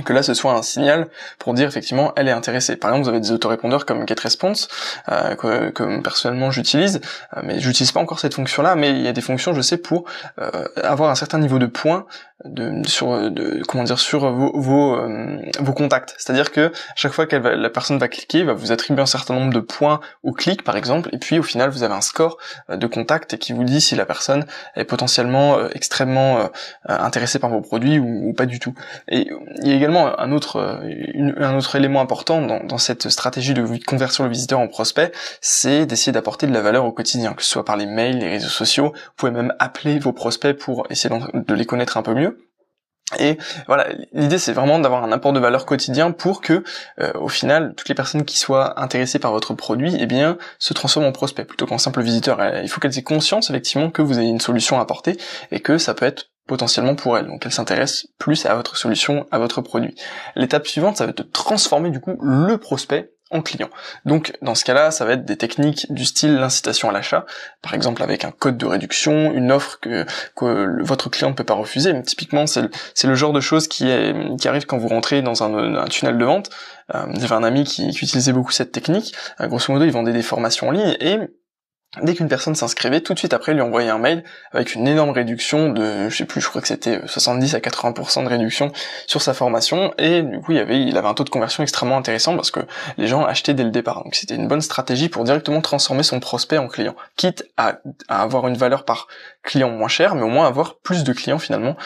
que 0.00 0.12
là 0.12 0.22
ce 0.22 0.34
soit 0.34 0.52
un 0.54 0.62
signal 0.62 1.08
pour 1.38 1.54
dire 1.54 1.68
effectivement 1.68 2.12
elle 2.16 2.28
est 2.28 2.32
intéressée. 2.32 2.76
Par 2.76 2.90
exemple, 2.90 3.04
vous 3.04 3.10
avez 3.10 3.20
des 3.20 3.32
autorépondeurs 3.32 3.84
comme 3.84 4.06
GetResponse 4.08 4.68
euh, 5.10 5.34
que, 5.34 5.70
que, 5.70 6.00
personnellement 6.00 6.50
j'utilise, 6.50 7.00
euh, 7.36 7.40
mais 7.44 7.60
j'utilise 7.60 7.92
pas 7.92 8.00
encore 8.00 8.20
cette 8.20 8.34
fonction-là, 8.34 8.74
mais 8.74 8.90
il 8.90 9.02
y 9.02 9.08
a 9.08 9.12
des 9.12 9.20
fonctions, 9.20 9.52
je 9.54 9.60
sais, 9.60 9.76
pour 9.76 10.04
euh, 10.40 10.66
avoir 10.82 11.10
un 11.10 11.14
certain 11.14 11.38
niveau 11.38 11.58
de 11.58 11.66
points 11.66 12.06
de, 12.44 12.86
sur 12.88 13.30
de, 13.30 13.62
comment 13.68 13.84
dire 13.84 13.98
sur 13.98 14.30
vos 14.32 14.52
vos, 14.54 14.96
euh, 14.96 15.38
vos 15.60 15.72
contacts. 15.72 16.14
C'est-à-dire 16.18 16.50
que 16.50 16.72
chaque 16.96 17.12
fois 17.12 17.26
que 17.26 17.36
la 17.36 17.70
personne 17.70 17.98
va 17.98 18.08
cliquer, 18.08 18.42
va 18.42 18.52
vous 18.52 18.72
attribuer 18.72 19.02
un 19.02 19.06
certain 19.06 19.34
nombre 19.34 19.52
de 19.52 19.60
points 19.60 20.00
au 20.22 20.32
clic 20.32 20.64
par 20.64 20.76
exemple, 20.76 21.08
et 21.12 21.18
puis 21.18 21.38
au 21.38 21.42
final 21.42 21.70
vous 21.70 21.82
avez 21.82 21.94
un 21.94 22.00
score 22.00 22.38
euh, 22.70 22.76
de 22.76 22.86
contact 22.86 23.36
qui 23.38 23.52
vous 23.52 23.64
dit 23.64 23.80
si 23.80 23.94
la 23.94 24.06
personne 24.06 24.44
est 24.76 24.84
potentiellement 24.84 25.58
euh, 25.58 25.68
extrêmement 25.74 26.50
intéressée 26.86 27.38
par 27.38 27.50
vos 27.50 27.60
produits 27.60 27.98
ou, 27.98 28.28
ou, 28.28 28.32
pas 28.32 28.46
du 28.46 28.58
tout. 28.58 28.74
Et 29.08 29.28
il 29.62 29.68
y 29.68 29.81
a 29.81 29.81
également 29.82 30.18
un 30.18 30.32
autre 30.32 30.82
un 31.38 31.56
autre 31.56 31.76
élément 31.76 32.00
important 32.00 32.40
dans, 32.40 32.78
cette 32.78 33.08
stratégie 33.08 33.54
de 33.54 33.64
conversion 33.84 34.24
le 34.24 34.30
visiteur 34.30 34.60
en 34.60 34.68
prospect, 34.68 35.12
c'est 35.40 35.86
d'essayer 35.86 36.12
d'apporter 36.12 36.46
de 36.46 36.52
la 36.52 36.60
valeur 36.60 36.84
au 36.84 36.92
quotidien, 36.92 37.34
que 37.34 37.42
ce 37.42 37.50
soit 37.50 37.64
par 37.64 37.76
les 37.76 37.86
mails, 37.86 38.18
les 38.18 38.28
réseaux 38.28 38.48
sociaux. 38.48 38.92
Vous 38.94 39.12
pouvez 39.16 39.32
même 39.32 39.54
appeler 39.58 39.98
vos 39.98 40.12
prospects 40.12 40.56
pour 40.56 40.86
essayer 40.90 41.14
de 41.34 41.54
les 41.54 41.64
connaître 41.64 41.96
un 41.96 42.02
peu 42.02 42.14
mieux. 42.14 42.38
Et 43.18 43.36
voilà, 43.66 43.88
l'idée 44.12 44.38
c'est 44.38 44.52
vraiment 44.52 44.78
d'avoir 44.78 45.04
un 45.04 45.12
apport 45.12 45.32
de 45.32 45.40
valeur 45.40 45.66
quotidien 45.66 46.12
pour 46.12 46.40
que, 46.40 46.64
euh, 47.00 47.12
au 47.14 47.28
final, 47.28 47.74
toutes 47.76 47.88
les 47.88 47.94
personnes 47.94 48.24
qui 48.24 48.38
soient 48.38 48.80
intéressées 48.80 49.18
par 49.18 49.32
votre 49.32 49.54
produit, 49.54 49.96
eh 49.98 50.06
bien, 50.06 50.38
se 50.58 50.72
transforment 50.72 51.08
en 51.08 51.12
prospect 51.12 51.44
plutôt 51.44 51.66
qu'en 51.66 51.78
simple 51.78 52.00
visiteur. 52.00 52.40
Il 52.62 52.68
faut 52.68 52.80
qu'elles 52.80 52.98
aient 52.98 53.02
conscience 53.02 53.50
effectivement 53.50 53.90
que 53.90 54.02
vous 54.02 54.18
avez 54.18 54.28
une 54.28 54.40
solution 54.40 54.78
à 54.78 54.82
apporter 54.82 55.18
et 55.50 55.60
que 55.60 55.76
ça 55.76 55.92
peut 55.94 56.06
être 56.06 56.31
potentiellement 56.52 56.94
pour 56.94 57.16
elles. 57.16 57.26
Donc 57.26 57.46
elles 57.46 57.52
s'intéressent 57.52 58.08
plus 58.18 58.44
à 58.44 58.54
votre 58.54 58.76
solution, 58.76 59.26
à 59.30 59.38
votre 59.38 59.62
produit. 59.62 59.94
L'étape 60.36 60.66
suivante, 60.66 60.98
ça 60.98 61.06
va 61.06 61.10
être 61.12 61.16
de 61.16 61.22
transformer 61.22 61.88
du 61.88 61.98
coup 61.98 62.18
le 62.20 62.58
prospect 62.58 63.10
en 63.30 63.40
client. 63.40 63.70
Donc 64.04 64.36
dans 64.42 64.54
ce 64.54 64.66
cas-là, 64.66 64.90
ça 64.90 65.06
va 65.06 65.14
être 65.14 65.24
des 65.24 65.38
techniques 65.38 65.90
du 65.90 66.04
style 66.04 66.34
l'incitation 66.34 66.90
à 66.90 66.92
l'achat, 66.92 67.24
par 67.62 67.72
exemple 67.72 68.02
avec 68.02 68.26
un 68.26 68.32
code 68.32 68.58
de 68.58 68.66
réduction, 68.66 69.32
une 69.32 69.50
offre 69.50 69.80
que, 69.80 70.04
votre 70.84 71.08
client 71.08 71.30
ne 71.30 71.34
peut 71.34 71.42
pas 71.42 71.54
refuser. 71.54 71.94
Mais 71.94 72.02
typiquement, 72.02 72.44
c'est 72.46 72.68
le, 73.04 73.14
genre 73.14 73.32
de 73.32 73.40
choses 73.40 73.66
qui, 73.66 73.88
est, 73.88 74.14
qui 74.38 74.46
arrive 74.46 74.66
quand 74.66 74.76
vous 74.76 74.88
rentrez 74.88 75.22
dans 75.22 75.42
un, 75.42 75.74
un 75.74 75.86
tunnel 75.86 76.18
de 76.18 76.24
vente. 76.26 76.50
Euh, 76.94 77.06
J'avais 77.18 77.34
un 77.34 77.44
ami 77.44 77.64
qui, 77.64 77.88
qui, 77.92 78.04
utilisait 78.04 78.34
beaucoup 78.34 78.52
cette 78.52 78.72
technique. 78.72 79.14
Euh, 79.40 79.46
grosso 79.46 79.72
modo, 79.72 79.86
il 79.86 79.92
vendait 79.92 80.12
des 80.12 80.22
formations 80.22 80.68
en 80.68 80.70
ligne 80.70 80.94
et 81.00 81.18
Dès 82.00 82.14
qu'une 82.14 82.28
personne 82.28 82.54
s'inscrivait, 82.54 83.02
tout 83.02 83.12
de 83.12 83.18
suite 83.18 83.34
après, 83.34 83.52
lui 83.52 83.60
envoyer 83.60 83.90
un 83.90 83.98
mail 83.98 84.24
avec 84.52 84.74
une 84.74 84.88
énorme 84.88 85.10
réduction 85.10 85.68
de, 85.68 86.08
je 86.08 86.16
sais 86.16 86.24
plus, 86.24 86.40
je 86.40 86.48
crois 86.48 86.62
que 86.62 86.68
c'était 86.68 87.06
70 87.06 87.54
à 87.54 87.58
80% 87.58 88.24
de 88.24 88.28
réduction 88.28 88.72
sur 89.06 89.20
sa 89.20 89.34
formation, 89.34 89.92
et 89.98 90.22
du 90.22 90.40
coup, 90.40 90.52
il 90.52 90.58
avait, 90.58 90.80
il 90.80 90.96
avait 90.96 91.08
un 91.08 91.12
taux 91.12 91.24
de 91.24 91.28
conversion 91.28 91.62
extrêmement 91.62 91.98
intéressant 91.98 92.34
parce 92.34 92.50
que 92.50 92.60
les 92.96 93.08
gens 93.08 93.26
achetaient 93.26 93.52
dès 93.52 93.64
le 93.64 93.70
départ. 93.70 94.04
Donc 94.04 94.14
c'était 94.14 94.36
une 94.36 94.48
bonne 94.48 94.62
stratégie 94.62 95.10
pour 95.10 95.24
directement 95.24 95.60
transformer 95.60 96.02
son 96.02 96.18
prospect 96.18 96.56
en 96.56 96.66
client, 96.66 96.96
quitte 97.16 97.44
à, 97.58 97.80
avoir 98.08 98.48
une 98.48 98.56
valeur 98.56 98.86
par 98.86 99.06
clients 99.42 99.70
moins 99.70 99.88
chers, 99.88 100.14
mais 100.14 100.22
au 100.22 100.28
moins 100.28 100.46
avoir 100.46 100.76
plus 100.76 101.04
de 101.04 101.12
clients 101.12 101.38
finalement 101.38 101.76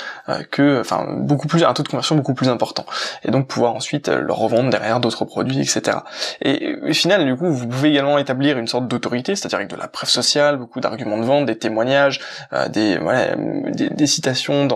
que, 0.51 0.81
enfin 0.81 1.07
beaucoup 1.19 1.49
plus, 1.49 1.65
un 1.65 1.73
taux 1.73 1.83
de 1.83 1.89
conversion 1.89 2.17
beaucoup 2.17 2.35
plus 2.35 2.49
important, 2.49 2.85
et 3.25 3.31
donc 3.31 3.47
pouvoir 3.49 3.75
ensuite 3.75 4.09
leur 4.09 4.37
revendre 4.37 4.71
derrière 4.71 5.01
d'autres 5.01 5.25
produits, 5.25 5.61
etc. 5.61 5.99
Et 6.43 6.77
final, 6.93 7.25
du 7.25 7.37
coup, 7.37 7.51
vous 7.51 7.67
pouvez 7.67 7.91
également 7.91 8.19
établir 8.19 8.59
une 8.59 8.67
sorte 8.67 8.89
d'autorité, 8.89 9.37
c'est-à-dire 9.37 9.59
avec 9.59 9.71
de 9.71 9.77
la 9.77 9.89
preuve 9.89 10.09
sociale, 10.09 10.57
beaucoup 10.57 10.81
d'arguments 10.81 11.19
de 11.19 11.25
vente, 11.25 11.47
des 11.47 11.59
témoignages, 11.59 12.21
des, 12.69 12.99
voilà, 12.99 13.37
des, 13.37 14.07
citations 14.07 14.69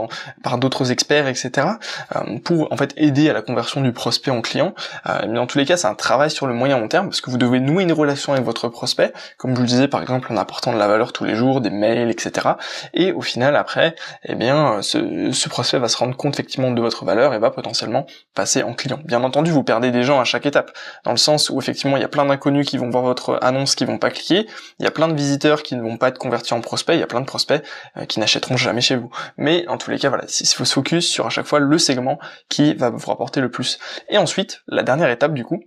par 0.42 0.58
d'autres 0.58 0.90
experts, 0.90 1.28
etc. 1.28 1.66
pour 2.44 2.72
en 2.72 2.76
fait 2.76 2.94
aider 2.96 3.28
à 3.28 3.32
la 3.32 3.42
conversion 3.42 3.80
du 3.80 3.92
prospect 3.92 4.30
en 4.30 4.40
client. 4.40 4.74
mais 5.06 5.34
dans 5.34 5.46
tous 5.46 5.58
les 5.58 5.64
cas, 5.64 5.76
c'est 5.76 5.86
un 5.86 5.94
travail 5.94 6.30
sur 6.30 6.46
le 6.46 6.54
moyen 6.54 6.78
long 6.78 6.88
terme 6.88 7.08
parce 7.08 7.20
que 7.20 7.30
vous 7.30 7.38
devez 7.38 7.60
nouer 7.60 7.82
une 7.82 7.92
relation 7.92 8.32
avec 8.32 8.44
votre 8.44 8.68
prospect, 8.68 9.12
comme 9.36 9.52
je 9.52 9.56
vous 9.56 9.62
le 9.62 9.68
disais 9.68 9.88
par 9.88 10.02
exemple 10.02 10.32
en 10.32 10.36
apportant 10.36 10.72
de 10.72 10.78
la 10.78 10.88
valeur 10.88 11.12
tous 11.12 11.24
les 11.24 11.34
jours, 11.34 11.60
des 11.60 11.70
mails, 11.70 12.10
etc. 12.10 12.48
Et 12.94 13.12
au 13.12 13.20
final 13.20 13.56
après, 13.56 13.94
eh 14.24 14.34
bien 14.34 14.82
ce, 14.82 15.32
ce 15.32 15.48
prospect 15.48 15.78
va 15.78 15.88
se 15.88 15.96
rendre 15.96 16.16
compte 16.16 16.34
effectivement 16.34 16.70
de 16.70 16.80
votre 16.80 17.04
valeur 17.04 17.34
et 17.34 17.38
va 17.38 17.50
potentiellement 17.50 18.06
passer 18.34 18.62
en 18.62 18.74
client. 18.74 18.98
Bien 19.04 19.22
entendu, 19.22 19.50
vous 19.50 19.64
perdez 19.64 19.90
des 19.90 20.02
gens 20.02 20.20
à 20.20 20.24
chaque 20.24 20.46
étape, 20.46 20.72
dans 21.04 21.12
le 21.12 21.16
sens 21.16 21.50
où 21.50 21.58
effectivement 21.58 21.96
il 21.96 22.00
y 22.00 22.04
a 22.04 22.08
plein 22.08 22.24
d'inconnus 22.24 22.66
qui 22.66 22.78
vont 22.78 22.90
voir 22.90 23.02
votre 23.02 23.38
annonce 23.42 23.74
qui 23.74 23.84
vont 23.84 23.98
pas 23.98 24.10
cliquer, 24.10 24.46
il 24.78 24.84
y 24.84 24.86
a 24.86 24.90
plein 24.90 25.08
de 25.08 25.14
visiteurs 25.14 25.62
qui 25.62 25.76
ne 25.76 25.82
vont 25.82 25.96
pas 25.96 26.08
être 26.08 26.18
convertis 26.18 26.54
en 26.54 26.60
prospects, 26.60 26.94
il 26.94 27.00
y 27.00 27.02
a 27.02 27.06
plein 27.06 27.20
de 27.20 27.26
prospects 27.26 27.62
euh, 27.96 28.04
qui 28.04 28.20
n'achèteront 28.20 28.56
jamais 28.56 28.80
chez 28.80 28.96
vous. 28.96 29.10
Mais 29.36 29.66
en 29.68 29.76
tous 29.76 29.90
les 29.90 29.98
cas, 29.98 30.08
voilà, 30.08 30.24
il 30.28 30.46
faut 30.46 30.64
se 30.64 30.72
focus 30.72 31.06
sur 31.06 31.26
à 31.26 31.30
chaque 31.30 31.46
fois 31.46 31.58
le 31.58 31.78
segment 31.78 32.18
qui 32.48 32.74
va 32.74 32.90
vous 32.90 33.06
rapporter 33.06 33.40
le 33.40 33.50
plus. 33.50 33.78
Et 34.08 34.18
ensuite, 34.18 34.62
la 34.66 34.82
dernière 34.82 35.10
étape 35.10 35.34
du 35.34 35.44
coup, 35.44 35.62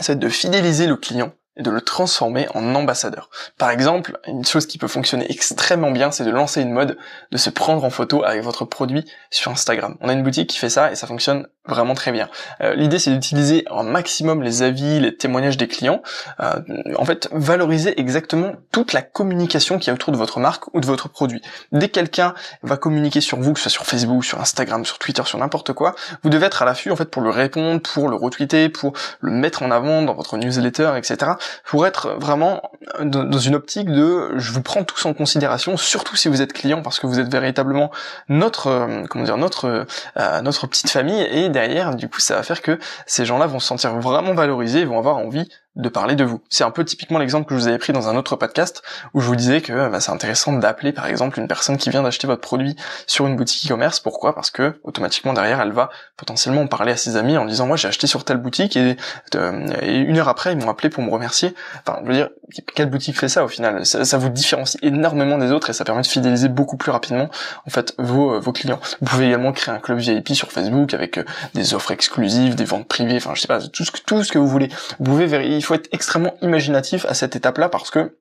c'est 0.00 0.18
de 0.18 0.28
fidéliser 0.28 0.86
le 0.86 0.96
client 0.96 1.32
et 1.56 1.62
de 1.62 1.70
le 1.70 1.80
transformer 1.80 2.48
en 2.54 2.74
ambassadeur. 2.74 3.30
Par 3.58 3.70
exemple, 3.70 4.18
une 4.26 4.44
chose 4.44 4.66
qui 4.66 4.78
peut 4.78 4.88
fonctionner 4.88 5.26
extrêmement 5.30 5.90
bien, 5.90 6.10
c'est 6.10 6.24
de 6.24 6.30
lancer 6.30 6.62
une 6.62 6.72
mode, 6.72 6.96
de 7.30 7.36
se 7.36 7.50
prendre 7.50 7.84
en 7.84 7.90
photo 7.90 8.24
avec 8.24 8.42
votre 8.42 8.64
produit 8.64 9.04
sur 9.30 9.50
Instagram. 9.50 9.96
On 10.00 10.08
a 10.08 10.12
une 10.12 10.22
boutique 10.22 10.50
qui 10.50 10.58
fait 10.58 10.68
ça 10.68 10.90
et 10.90 10.96
ça 10.96 11.06
fonctionne 11.06 11.46
vraiment 11.66 11.94
très 11.94 12.12
bien. 12.12 12.28
Euh, 12.60 12.74
L'idée 12.74 12.98
c'est 12.98 13.10
d'utiliser 13.10 13.64
un 13.70 13.84
maximum 13.84 14.42
les 14.42 14.62
avis, 14.62 15.00
les 15.00 15.16
témoignages 15.16 15.56
des 15.56 15.68
clients. 15.68 16.02
Euh, 16.40 16.60
en 16.96 17.04
fait, 17.04 17.28
valoriser 17.32 17.98
exactement 17.98 18.52
toute 18.72 18.92
la 18.92 19.02
communication 19.02 19.78
qui 19.78 19.90
est 19.90 19.92
autour 19.92 20.12
de 20.12 20.18
votre 20.18 20.40
marque 20.40 20.74
ou 20.74 20.80
de 20.80 20.86
votre 20.86 21.08
produit. 21.08 21.40
Dès 21.72 21.88
que 21.88 21.94
quelqu'un 21.94 22.34
va 22.62 22.76
communiquer 22.76 23.20
sur 23.20 23.38
vous, 23.38 23.52
que 23.52 23.60
ce 23.60 23.70
soit 23.70 23.74
sur 23.74 23.86
Facebook, 23.86 24.24
sur 24.24 24.40
Instagram, 24.40 24.84
sur 24.84 24.98
Twitter, 24.98 25.22
sur 25.24 25.38
n'importe 25.38 25.72
quoi, 25.72 25.94
vous 26.22 26.30
devez 26.30 26.46
être 26.46 26.62
à 26.62 26.64
l'affût 26.64 26.90
en 26.90 26.96
fait 26.96 27.10
pour 27.10 27.22
le 27.22 27.30
répondre, 27.30 27.80
pour 27.80 28.08
le 28.08 28.16
retweeter, 28.16 28.68
pour 28.68 28.92
le 29.20 29.30
mettre 29.30 29.62
en 29.62 29.70
avant 29.70 30.02
dans 30.02 30.14
votre 30.14 30.36
newsletter, 30.36 30.92
etc. 30.96 31.32
Pour 31.64 31.86
être 31.86 32.16
vraiment 32.18 32.62
dans 33.00 33.38
une 33.38 33.54
optique 33.54 33.90
de 33.90 34.32
je 34.36 34.52
vous 34.52 34.62
prends 34.62 34.84
tous 34.84 35.04
en 35.06 35.14
considération, 35.14 35.76
surtout 35.76 36.16
si 36.16 36.28
vous 36.28 36.42
êtes 36.42 36.52
client 36.52 36.82
parce 36.82 37.00
que 37.00 37.06
vous 37.06 37.18
êtes 37.18 37.30
véritablement 37.30 37.90
notre 38.28 38.68
euh, 38.68 39.04
comment 39.08 39.24
dire 39.24 39.36
notre 39.36 39.86
euh, 40.18 40.40
notre 40.42 40.66
petite 40.66 40.90
famille. 40.90 41.22
Et 41.22 41.48
derrière, 41.48 41.94
du 41.94 42.08
coup, 42.08 42.20
ça 42.20 42.36
va 42.36 42.42
faire 42.42 42.62
que 42.62 42.78
ces 43.06 43.24
gens-là 43.24 43.46
vont 43.46 43.58
se 43.58 43.66
sentir 43.66 43.94
vraiment 43.98 44.34
valorisés, 44.34 44.84
vont 44.84 44.98
avoir 44.98 45.16
envie 45.16 45.48
de 45.76 45.88
parler 45.88 46.14
de 46.14 46.24
vous. 46.24 46.40
C'est 46.48 46.64
un 46.64 46.70
peu 46.70 46.84
typiquement 46.84 47.18
l'exemple 47.18 47.48
que 47.48 47.54
je 47.54 47.60
vous 47.60 47.68
avais 47.68 47.78
pris 47.78 47.92
dans 47.92 48.08
un 48.08 48.16
autre 48.16 48.36
podcast 48.36 48.82
où 49.12 49.20
je 49.20 49.26
vous 49.26 49.34
disais 49.34 49.60
que 49.60 49.88
bah, 49.88 50.00
c'est 50.00 50.12
intéressant 50.12 50.52
d'appeler 50.52 50.92
par 50.92 51.06
exemple 51.06 51.40
une 51.40 51.48
personne 51.48 51.76
qui 51.76 51.90
vient 51.90 52.02
d'acheter 52.02 52.26
votre 52.26 52.42
produit 52.42 52.76
sur 53.06 53.26
une 53.26 53.36
boutique 53.36 53.66
e-commerce. 53.66 53.98
Pourquoi? 53.98 54.34
Parce 54.34 54.50
que 54.50 54.78
automatiquement 54.84 55.32
derrière 55.32 55.60
elle 55.60 55.72
va 55.72 55.90
potentiellement 56.16 56.66
parler 56.68 56.92
à 56.92 56.96
ses 56.96 57.16
amis 57.16 57.36
en 57.36 57.44
disant 57.44 57.66
moi 57.66 57.76
j'ai 57.76 57.88
acheté 57.88 58.06
sur 58.06 58.24
telle 58.24 58.36
boutique 58.36 58.76
et, 58.76 58.96
euh, 59.34 59.66
et 59.82 59.96
une 59.96 60.18
heure 60.18 60.28
après 60.28 60.52
ils 60.52 60.58
m'ont 60.58 60.70
appelé 60.70 60.90
pour 60.90 61.02
me 61.02 61.10
remercier. 61.10 61.54
Enfin 61.84 61.98
je 62.02 62.08
veux 62.08 62.14
dire 62.14 62.28
quelle 62.74 62.90
boutique 62.90 63.18
fait 63.18 63.28
ça 63.28 63.44
au 63.44 63.48
final? 63.48 63.84
Ça, 63.84 64.18
vous 64.18 64.28
différencie 64.28 64.78
énormément 64.82 65.38
des 65.38 65.50
autres 65.50 65.70
et 65.70 65.72
ça 65.72 65.84
permet 65.84 66.02
de 66.02 66.06
fidéliser 66.06 66.48
beaucoup 66.48 66.76
plus 66.76 66.92
rapidement 66.92 67.28
en 67.66 67.70
fait 67.70 67.94
vos, 67.98 68.34
euh, 68.34 68.38
vos 68.38 68.52
clients. 68.52 68.78
Vous 69.00 69.06
pouvez 69.06 69.26
également 69.26 69.52
créer 69.52 69.74
un 69.74 69.78
club 69.78 69.98
VIP 69.98 70.34
sur 70.34 70.52
Facebook 70.52 70.94
avec 70.94 71.18
euh, 71.18 71.24
des 71.54 71.74
offres 71.74 71.90
exclusives, 71.90 72.54
des 72.54 72.64
ventes 72.64 72.86
privées, 72.86 73.16
enfin 73.16 73.32
je 73.34 73.40
sais 73.40 73.48
pas 73.48 73.60
tout 73.60 73.84
ce 73.84 73.90
que 73.90 73.98
tout 74.06 74.22
ce 74.22 74.30
que 74.30 74.38
vous 74.38 74.46
voulez. 74.46 74.68
Vous 74.98 75.04
pouvez 75.04 75.26
vérifier 75.26 75.63
il 75.64 75.66
faut 75.66 75.74
être 75.74 75.88
extrêmement 75.92 76.34
imaginatif 76.42 77.06
à 77.06 77.14
cette 77.14 77.36
étape-là 77.36 77.70
parce 77.70 77.90
que 77.90 78.18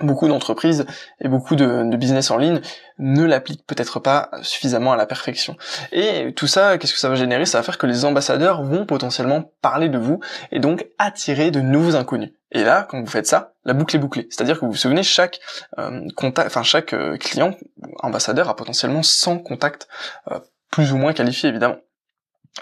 beaucoup 0.00 0.26
d'entreprises 0.26 0.84
et 1.20 1.28
beaucoup 1.28 1.54
de, 1.54 1.96
business 1.96 2.32
en 2.32 2.38
ligne 2.38 2.60
ne 2.98 3.24
l'appliquent 3.24 3.64
peut-être 3.68 4.00
pas 4.00 4.30
suffisamment 4.42 4.92
à 4.92 4.96
la 4.96 5.06
perfection. 5.06 5.56
Et 5.92 6.32
tout 6.34 6.48
ça, 6.48 6.78
qu'est-ce 6.78 6.92
que 6.92 6.98
ça 6.98 7.08
va 7.08 7.14
générer? 7.14 7.46
Ça 7.46 7.58
va 7.58 7.62
faire 7.62 7.78
que 7.78 7.86
les 7.86 8.04
ambassadeurs 8.04 8.64
vont 8.64 8.84
potentiellement 8.84 9.52
parler 9.60 9.88
de 9.88 9.98
vous 9.98 10.18
et 10.50 10.58
donc 10.58 10.88
attirer 10.98 11.52
de 11.52 11.60
nouveaux 11.60 11.94
inconnus. 11.94 12.30
Et 12.50 12.64
là, 12.64 12.84
quand 12.90 13.00
vous 13.00 13.06
faites 13.06 13.28
ça, 13.28 13.52
la 13.64 13.74
boucle 13.74 13.94
est 13.94 14.00
bouclée. 14.00 14.26
C'est-à-dire 14.30 14.58
que 14.58 14.64
vous 14.64 14.72
vous 14.72 14.76
souvenez, 14.76 15.04
chaque 15.04 15.38
euh, 15.78 16.08
contact, 16.16 16.48
enfin 16.48 16.64
chaque 16.64 16.94
euh, 16.94 17.16
client 17.16 17.56
ambassadeur 18.00 18.48
a 18.48 18.56
potentiellement 18.56 19.04
100 19.04 19.38
contacts 19.38 19.86
euh, 20.32 20.40
plus 20.72 20.92
ou 20.92 20.96
moins 20.96 21.12
qualifiés 21.12 21.48
évidemment. 21.48 21.76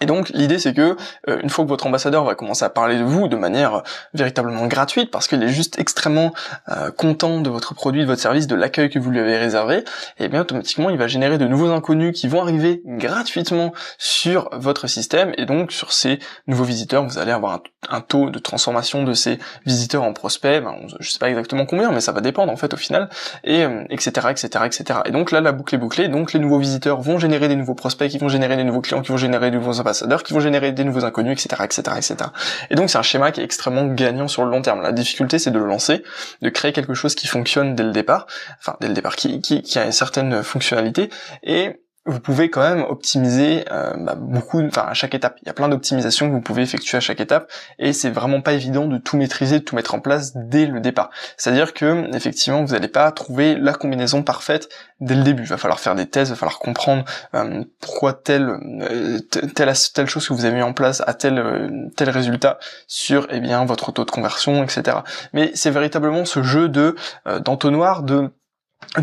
Et 0.00 0.06
donc 0.06 0.28
l'idée 0.28 0.60
c'est 0.60 0.72
que 0.72 0.96
euh, 1.28 1.40
une 1.42 1.50
fois 1.50 1.64
que 1.64 1.68
votre 1.68 1.84
ambassadeur 1.84 2.24
va 2.24 2.36
commencer 2.36 2.64
à 2.64 2.70
parler 2.70 2.96
de 2.96 3.02
vous 3.02 3.26
de 3.26 3.34
manière 3.34 3.74
euh, 3.74 3.80
véritablement 4.14 4.68
gratuite 4.68 5.10
parce 5.10 5.26
qu'il 5.26 5.42
est 5.42 5.48
juste 5.48 5.80
extrêmement 5.80 6.32
euh, 6.68 6.92
content 6.92 7.40
de 7.40 7.50
votre 7.50 7.74
produit, 7.74 8.02
de 8.02 8.06
votre 8.06 8.20
service, 8.20 8.46
de 8.46 8.54
l'accueil 8.54 8.88
que 8.88 9.00
vous 9.00 9.10
lui 9.10 9.18
avez 9.18 9.36
réservé, 9.36 9.78
et 9.78 9.84
eh 10.20 10.28
bien 10.28 10.42
automatiquement 10.42 10.90
il 10.90 10.96
va 10.96 11.08
générer 11.08 11.38
de 11.38 11.46
nouveaux 11.48 11.70
inconnus 11.70 12.18
qui 12.18 12.28
vont 12.28 12.40
arriver 12.40 12.82
gratuitement 12.86 13.72
sur 13.98 14.48
votre 14.52 14.86
système 14.86 15.32
et 15.36 15.44
donc 15.44 15.72
sur 15.72 15.92
ces 15.92 16.20
nouveaux 16.46 16.64
visiteurs 16.64 17.04
vous 17.04 17.18
allez 17.18 17.32
avoir 17.32 17.60
un, 17.90 18.00
taux 18.00 18.30
de 18.30 18.38
transformation 18.38 19.02
de 19.02 19.12
ces 19.12 19.40
visiteurs 19.66 20.04
en 20.04 20.12
prospects, 20.12 20.62
ben, 20.62 20.76
je 21.00 21.10
sais 21.10 21.18
pas 21.18 21.30
exactement 21.30 21.66
combien 21.66 21.90
mais 21.90 22.00
ça 22.00 22.12
va 22.12 22.20
dépendre 22.20 22.52
en 22.52 22.56
fait 22.56 22.72
au 22.72 22.76
final 22.76 23.08
et 23.42 23.64
etc 23.90 24.28
etc 24.30 24.64
etc. 24.66 25.00
Et 25.06 25.10
donc 25.10 25.32
là 25.32 25.40
la 25.40 25.50
boucle 25.50 25.74
est 25.74 25.78
bouclée, 25.78 26.06
donc 26.06 26.32
les 26.32 26.38
nouveaux 26.38 26.60
visiteurs 26.60 27.00
vont 27.00 27.18
générer 27.18 27.48
des 27.48 27.56
nouveaux 27.56 27.74
prospects 27.74 28.08
qui 28.08 28.18
vont 28.18 28.28
générer 28.28 28.56
des 28.56 28.64
nouveaux 28.64 28.82
clients 28.82 29.02
qui 29.02 29.10
vont 29.10 29.18
générer 29.18 29.50
de 29.50 29.56
nouveaux 29.56 29.79
qui 30.22 30.32
vont 30.32 30.40
générer 30.40 30.72
des 30.72 30.84
nouveaux 30.84 31.04
inconnus, 31.04 31.32
etc., 31.32 31.62
etc., 31.64 31.82
etc. 31.96 32.30
Et 32.70 32.74
donc 32.74 32.90
c'est 32.90 32.98
un 32.98 33.02
schéma 33.02 33.32
qui 33.32 33.40
est 33.40 33.44
extrêmement 33.44 33.86
gagnant 33.86 34.28
sur 34.28 34.44
le 34.44 34.50
long 34.50 34.62
terme. 34.62 34.82
La 34.82 34.92
difficulté, 34.92 35.38
c'est 35.38 35.50
de 35.50 35.58
le 35.58 35.66
lancer, 35.66 36.02
de 36.42 36.48
créer 36.48 36.72
quelque 36.72 36.94
chose 36.94 37.14
qui 37.14 37.26
fonctionne 37.26 37.74
dès 37.74 37.84
le 37.84 37.92
départ, 37.92 38.26
enfin 38.58 38.76
dès 38.80 38.88
le 38.88 38.94
départ, 38.94 39.16
qui, 39.16 39.40
qui, 39.40 39.62
qui 39.62 39.78
a 39.78 39.84
une 39.84 39.92
certaine 39.92 40.42
fonctionnalité, 40.42 41.10
et 41.42 41.80
vous 42.10 42.20
pouvez 42.20 42.50
quand 42.50 42.60
même 42.60 42.84
optimiser 42.88 43.64
euh, 43.70 43.94
bah, 43.96 44.14
beaucoup, 44.16 44.62
enfin 44.62 44.86
à 44.88 44.94
chaque 44.94 45.14
étape. 45.14 45.38
Il 45.42 45.46
y 45.46 45.50
a 45.50 45.54
plein 45.54 45.68
d'optimisations 45.68 46.28
que 46.28 46.34
vous 46.34 46.40
pouvez 46.40 46.62
effectuer 46.62 46.96
à 46.96 47.00
chaque 47.00 47.20
étape, 47.20 47.50
et 47.78 47.92
c'est 47.92 48.10
vraiment 48.10 48.40
pas 48.40 48.52
évident 48.52 48.86
de 48.86 48.98
tout 48.98 49.16
maîtriser, 49.16 49.60
de 49.60 49.64
tout 49.64 49.76
mettre 49.76 49.94
en 49.94 50.00
place 50.00 50.32
dès 50.36 50.66
le 50.66 50.80
départ. 50.80 51.10
C'est-à-dire 51.36 51.74
que 51.74 52.14
effectivement, 52.14 52.64
vous 52.64 52.72
n'allez 52.72 52.88
pas 52.88 53.10
trouver 53.12 53.54
la 53.54 53.72
combinaison 53.72 54.22
parfaite 54.22 54.68
dès 55.00 55.14
le 55.14 55.22
début. 55.22 55.42
Il 55.42 55.48
va 55.48 55.56
falloir 55.56 55.80
faire 55.80 55.94
des 55.94 56.06
tests, 56.06 56.30
il 56.30 56.34
va 56.34 56.36
falloir 56.36 56.58
comprendre 56.58 57.04
euh, 57.34 57.64
pourquoi 57.80 58.12
telle, 58.12 58.48
euh, 58.82 59.18
telle 59.54 59.72
telle 59.94 60.06
chose 60.06 60.28
que 60.28 60.34
vous 60.34 60.44
avez 60.44 60.56
mis 60.56 60.62
en 60.62 60.72
place 60.72 61.02
a 61.06 61.14
tel 61.14 61.38
euh, 61.38 61.88
tel 61.96 62.10
résultat 62.10 62.58
sur 62.86 63.26
eh 63.30 63.40
bien 63.40 63.64
votre 63.64 63.92
taux 63.92 64.04
de 64.04 64.10
conversion, 64.10 64.62
etc. 64.62 64.98
Mais 65.32 65.50
c'est 65.54 65.70
véritablement 65.70 66.24
ce 66.24 66.42
jeu 66.42 66.68
de 66.68 66.96
d'entonnoir 67.44 68.02
de 68.02 68.30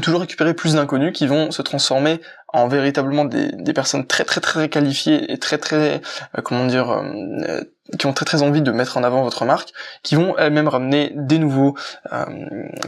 toujours 0.01 0.21
récupérer 0.21 0.53
plus 0.53 0.73
d'inconnus 0.73 1.13
qui 1.13 1.27
vont 1.27 1.51
se 1.51 1.61
transformer 1.61 2.19
en 2.49 2.67
véritablement 2.67 3.25
des, 3.25 3.51
des 3.51 3.73
personnes 3.73 4.05
très 4.05 4.23
très 4.23 4.41
très 4.41 4.69
qualifiées 4.69 5.31
et 5.31 5.37
très 5.37 5.57
très 5.57 6.01
euh, 6.37 6.41
comment 6.43 6.65
dire 6.65 6.91
euh, 6.91 7.61
qui 7.97 8.05
ont 8.05 8.13
très 8.13 8.25
très 8.25 8.41
envie 8.41 8.61
de 8.61 8.71
mettre 8.71 8.97
en 8.97 9.03
avant 9.03 9.23
votre 9.23 9.45
marque, 9.45 9.71
qui 10.03 10.15
vont 10.15 10.35
elles-mêmes 10.37 10.67
ramener 10.67 11.11
des 11.15 11.39
nouveaux 11.39 11.75
euh, 12.11 12.25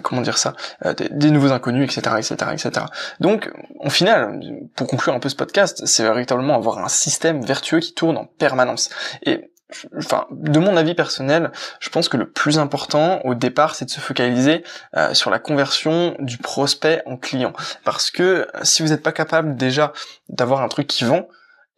comment 0.04 0.22
dire 0.22 0.38
ça, 0.38 0.56
des, 0.98 1.32
nouveaux 1.32 1.54
inconnus, 1.54 1.86
etc., 1.86 2.18
etc., 2.18 2.52
etc. 2.52 2.86
Donc, 3.22 3.50
au 3.80 3.90
final, 3.90 4.42
pour 4.76 4.88
conclure 4.88 5.14
un 5.14 5.20
peu 5.20 5.30
ce 5.30 5.38
podcast, 5.38 5.86
c'est 5.86 6.04
véritablement 6.04 6.54
avoir 6.54 6.80
un 6.80 6.90
système 6.90 7.42
vertueux 7.42 7.80
qui 7.80 7.94
tourne 7.94 8.18
en 8.18 8.26
permanence. 8.26 8.90
Et 9.24 9.52
enfin, 9.98 10.28
de 10.32 10.60
mon 10.60 10.78
avis 10.78 10.96
personnel, 10.96 11.52
je 11.80 11.90
pense 11.90 12.10
que 12.10 12.18
le 12.18 12.30
plus 12.30 12.60
important 12.60 13.22
au 13.24 13.36
départ, 13.36 13.76
c'est 13.76 13.86
de 13.86 13.90
se 13.92 14.00
focaliser 14.00 14.64
euh, 14.96 15.14
sur 15.14 15.30
la 15.30 15.40
conversion 15.40 16.16
du 16.20 16.38
prospect 16.38 17.02
en 17.06 17.18
client. 17.18 17.54
Parce 17.84 18.12
que 18.12 18.48
si 18.64 18.82
vous 18.82 18.90
n'êtes 18.90 19.04
pas 19.04 19.12
capable 19.12 19.56
déjà 19.56 19.94
d'avoir 20.30 20.62
un 20.62 20.68
truc 20.68 20.88
qui 20.88 21.04
vend, 21.04 21.28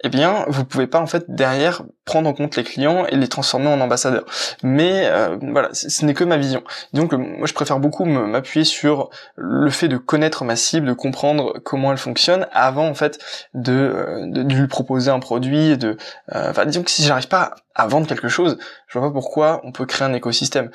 eh 0.03 0.09
bien, 0.09 0.45
vous 0.47 0.65
pouvez 0.65 0.87
pas 0.87 0.99
en 0.99 1.05
fait 1.05 1.25
derrière 1.27 1.83
prendre 2.05 2.27
en 2.27 2.33
compte 2.33 2.55
les 2.55 2.63
clients 2.63 3.05
et 3.05 3.15
les 3.15 3.27
transformer 3.27 3.67
en 3.67 3.79
ambassadeurs. 3.79 4.25
Mais 4.63 5.05
euh, 5.05 5.37
voilà, 5.41 5.69
ce 5.73 6.05
n'est 6.05 6.13
que 6.13 6.23
ma 6.23 6.37
vision. 6.37 6.63
Donc 6.93 7.13
moi, 7.13 7.45
je 7.45 7.53
préfère 7.53 7.79
beaucoup 7.79 8.05
m'appuyer 8.05 8.65
sur 8.65 9.09
le 9.35 9.69
fait 9.69 9.87
de 9.87 9.97
connaître 9.97 10.43
ma 10.43 10.55
cible, 10.55 10.87
de 10.87 10.93
comprendre 10.93 11.59
comment 11.63 11.91
elle 11.91 11.97
fonctionne 11.97 12.47
avant 12.51 12.87
en 12.87 12.95
fait 12.95 13.19
de, 13.53 13.73
euh, 13.73 14.25
de, 14.27 14.53
lui 14.53 14.67
proposer 14.67 15.11
un 15.11 15.19
produit. 15.19 15.77
De, 15.77 15.97
euh, 16.33 16.65
disons 16.65 16.83
que 16.83 16.91
si 16.91 17.03
j'arrive 17.03 17.27
pas 17.27 17.55
à 17.75 17.87
vendre 17.87 18.07
quelque 18.07 18.27
chose, 18.27 18.57
je 18.87 18.97
vois 18.97 19.07
pas 19.07 19.13
pourquoi 19.13 19.61
on 19.63 19.71
peut 19.71 19.85
créer 19.85 20.07
un 20.07 20.13
écosystème. 20.13 20.71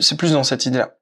c'est 0.00 0.16
plus 0.16 0.32
dans 0.32 0.44
cette 0.44 0.66
idée-là. 0.66 0.94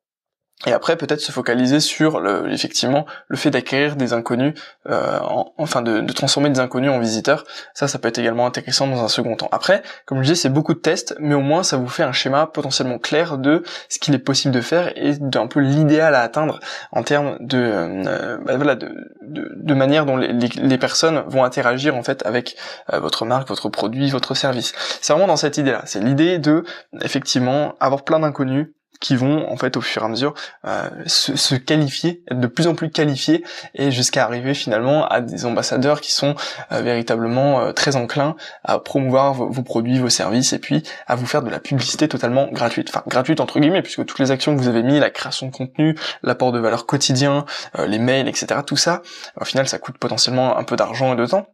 Et 0.67 0.73
après 0.73 0.97
peut-être 0.97 1.21
se 1.21 1.33
focaliser 1.33 1.81
sur 1.81 2.21
le, 2.21 2.53
effectivement 2.53 3.07
le 3.29 3.37
fait 3.37 3.51
d'acquérir 3.51 3.97
des 3.97 4.13
inconnus, 4.13 4.55
euh, 4.89 5.19
enfin 5.57 5.81
de, 5.81 6.01
de, 6.01 6.13
transformer 6.13 6.51
des 6.51 6.61
inconnus 6.61 6.91
en 6.91 6.99
visiteurs. 6.99 7.45
Ça, 7.73 7.89
ça 7.89 7.99
peut 7.99 8.09
être 8.09 8.19
également 8.19 8.47
intéressant 8.47 8.87
dans 8.87 9.03
un 9.03 9.09
second 9.09 9.37
temps. 9.37 9.49
Après, 9.53 9.83
comme 10.05 10.19
je 10.19 10.25
disais, 10.25 10.35
c'est 10.35 10.49
beaucoup 10.51 10.75
de 10.75 10.79
tests, 10.79 11.17
mais 11.19 11.35
au 11.35 11.41
moins 11.41 11.63
ça 11.63 11.79
vous 11.79 11.89
fait 11.89 12.03
un 12.03 12.13
schéma 12.13 12.47
potentiellement 12.47 12.99
clair 12.99 13.39
de 13.39 13.63
ce 13.89 13.99
qu'il 13.99 14.15
est 14.15 14.19
possible 14.19 14.55
de 14.55 14.61
faire 14.61 14.93
et 14.97 15.13
d'un 15.19 15.47
peu 15.47 15.61
l'idéal 15.61 16.15
à 16.15 16.21
atteindre 16.21 16.61
en 16.93 17.03
termes 17.03 17.37
de, 17.41 17.59
euh, 17.59 18.39
bah, 18.45 18.57
voilà, 18.57 18.75
de, 18.75 18.95
de, 19.23 19.51
de, 19.57 19.75
manière 19.75 20.05
dont 20.05 20.17
les, 20.17 20.33
les, 20.33 20.79
personnes 20.79 21.23
vont 21.27 21.45
interagir 21.45 21.97
en 21.97 22.03
fait 22.03 22.25
avec 22.27 22.57
euh, 22.93 23.01
votre 23.01 23.25
marque, 23.25 23.49
votre 23.49 23.71
produit, 23.71 24.11
votre 24.11 24.35
service. 24.35 24.75
C'est 25.01 25.13
vraiment 25.13 25.27
dans 25.27 25.37
cette 25.37 25.57
idée-là. 25.57 25.83
C'est 25.87 26.01
l'idée 26.01 26.39
de 26.39 26.65
effectivement 27.01 27.75
avoir 27.81 28.05
plein 28.05 28.21
d'inconnus 28.21 28.69
qui 29.01 29.17
vont 29.17 29.51
en 29.51 29.57
fait 29.57 29.77
au 29.77 29.81
fur 29.81 30.03
et 30.03 30.05
à 30.05 30.09
mesure 30.09 30.35
euh, 30.67 30.89
se, 31.07 31.55
qualifier, 31.55 32.23
être 32.31 32.39
de 32.39 32.47
plus 32.47 32.67
en 32.67 32.75
plus 32.75 32.91
qualifiés 32.91 33.43
et 33.75 33.91
jusqu'à 33.91 34.25
arriver 34.25 34.55
finalement 34.55 35.07
à 35.09 35.21
des 35.21 35.47
ambassadeurs 35.47 36.01
qui 36.01 36.13
sont 36.13 36.35
euh, 36.71 36.83
véritablement 36.83 37.61
euh, 37.61 37.73
très 37.73 37.97
enclins 37.97 38.37
à 38.63 38.79
promouvoir 38.79 39.35
vos, 39.35 39.63
produits, 39.63 39.99
vos 39.99 40.11
services 40.11 40.53
et 40.53 40.59
puis 40.59 40.83
à 41.07 41.17
vous 41.17 41.27
faire 41.27 41.43
de 41.43 41.51
la 41.51 41.61
publicité 41.61 42.09
totalement 42.09 42.49
gratuite, 42.53 42.91
enfin 42.91 43.03
gratuite 43.07 43.41
entre 43.41 43.59
guillemets 43.59 43.83
puisque 43.83 44.05
toutes 44.05 44.19
les 44.19 44.31
actions 44.31 44.55
que 44.55 44.61
vous 44.61 44.69
avez 44.69 44.83
mis, 44.83 45.01
la 45.01 45.11
création 45.11 45.47
de 45.47 45.53
contenu, 45.53 45.97
l'apport 46.23 46.53
de 46.53 46.59
valeur 46.59 46.87
quotidien, 46.87 47.47
les 47.79 47.99
mails, 47.99 48.29
etc. 48.29 48.61
Tout 48.67 48.77
ça, 48.77 49.03
au 49.41 49.45
final 49.45 49.67
ça 49.67 49.79
coûte 49.79 49.97
potentiellement 49.99 50.59
un 50.59 50.65
peu 50.65 50.77
d'argent 50.77 51.15
et 51.15 51.17
de 51.17 51.27
temps 51.27 51.47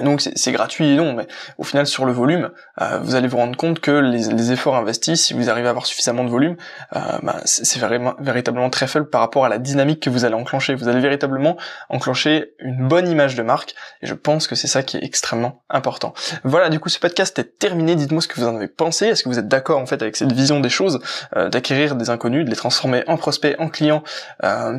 donc 0.00 0.22
c'est 0.22 0.52
gratuit 0.52 0.96
non, 0.96 1.12
mais 1.12 1.26
au 1.58 1.64
final 1.64 1.86
sur 1.86 2.06
le 2.06 2.12
volume, 2.12 2.50
euh, 2.80 2.98
vous 3.00 3.14
allez 3.14 3.28
vous 3.28 3.36
rendre 3.36 3.56
compte 3.58 3.78
que 3.78 3.90
les, 3.90 4.50
efforts 4.50 4.74
investis, 4.74 5.20
si 5.20 5.34
vous 5.34 5.50
arrivez 5.50 5.66
à 5.66 5.70
avoir 5.70 5.84
suffisamment 5.84 6.24
de 6.24 6.30
volume, 6.30 6.56
euh, 6.96 7.00
bah, 7.22 7.36
c'est 7.44 7.78
véritablement 8.18 8.70
très 8.70 8.86
faible 8.86 9.10
par 9.10 9.20
rapport 9.20 9.44
à 9.44 9.50
la 9.50 9.58
dynamique 9.58 10.00
que 10.00 10.08
vous 10.08 10.24
allez 10.24 10.34
enclencher. 10.34 10.74
Vous 10.74 10.88
allez 10.88 11.00
véritablement 11.00 11.58
enclencher 11.90 12.54
une 12.58 12.88
bonne 12.88 13.06
image 13.06 13.34
de 13.34 13.42
marque, 13.42 13.74
et 14.00 14.06
je 14.06 14.14
pense 14.14 14.46
que 14.46 14.54
c'est 14.54 14.66
ça 14.66 14.82
qui 14.82 14.96
est 14.96 15.04
extrêmement 15.04 15.62
important. 15.68 16.14
Voilà, 16.42 16.70
du 16.70 16.80
coup 16.80 16.88
ce 16.88 16.98
podcast 16.98 17.38
est 17.38 17.58
terminé. 17.58 17.94
Dites-moi 17.94 18.22
ce 18.22 18.28
que 18.28 18.40
vous 18.40 18.46
en 18.46 18.56
avez 18.56 18.68
pensé. 18.68 19.08
Est-ce 19.08 19.22
que 19.22 19.28
vous 19.28 19.38
êtes 19.38 19.48
d'accord 19.48 19.78
en 19.78 19.86
fait 19.86 20.00
avec 20.00 20.16
cette 20.16 20.32
vision 20.32 20.60
des 20.60 20.70
choses, 20.70 21.00
euh, 21.36 21.50
d'acquérir 21.50 21.96
des 21.96 22.08
inconnus, 22.08 22.46
de 22.46 22.50
les 22.50 22.56
transformer 22.56 23.04
en 23.08 23.18
prospects, 23.18 23.56
en 23.58 23.68
clients, 23.68 24.02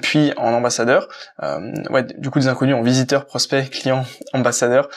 puis 0.01 0.33
en 0.37 0.53
ambassadeurs? 0.53 1.07
ouais, 1.91 2.03
du 2.17 2.31
coup 2.31 2.39
des 2.39 2.47
inconnus 2.47 2.75
en 2.75 2.81
visiteurs, 2.81 3.25
prospects, 3.27 3.69
clients, 3.69 4.05
ambassadeurs 4.33 4.89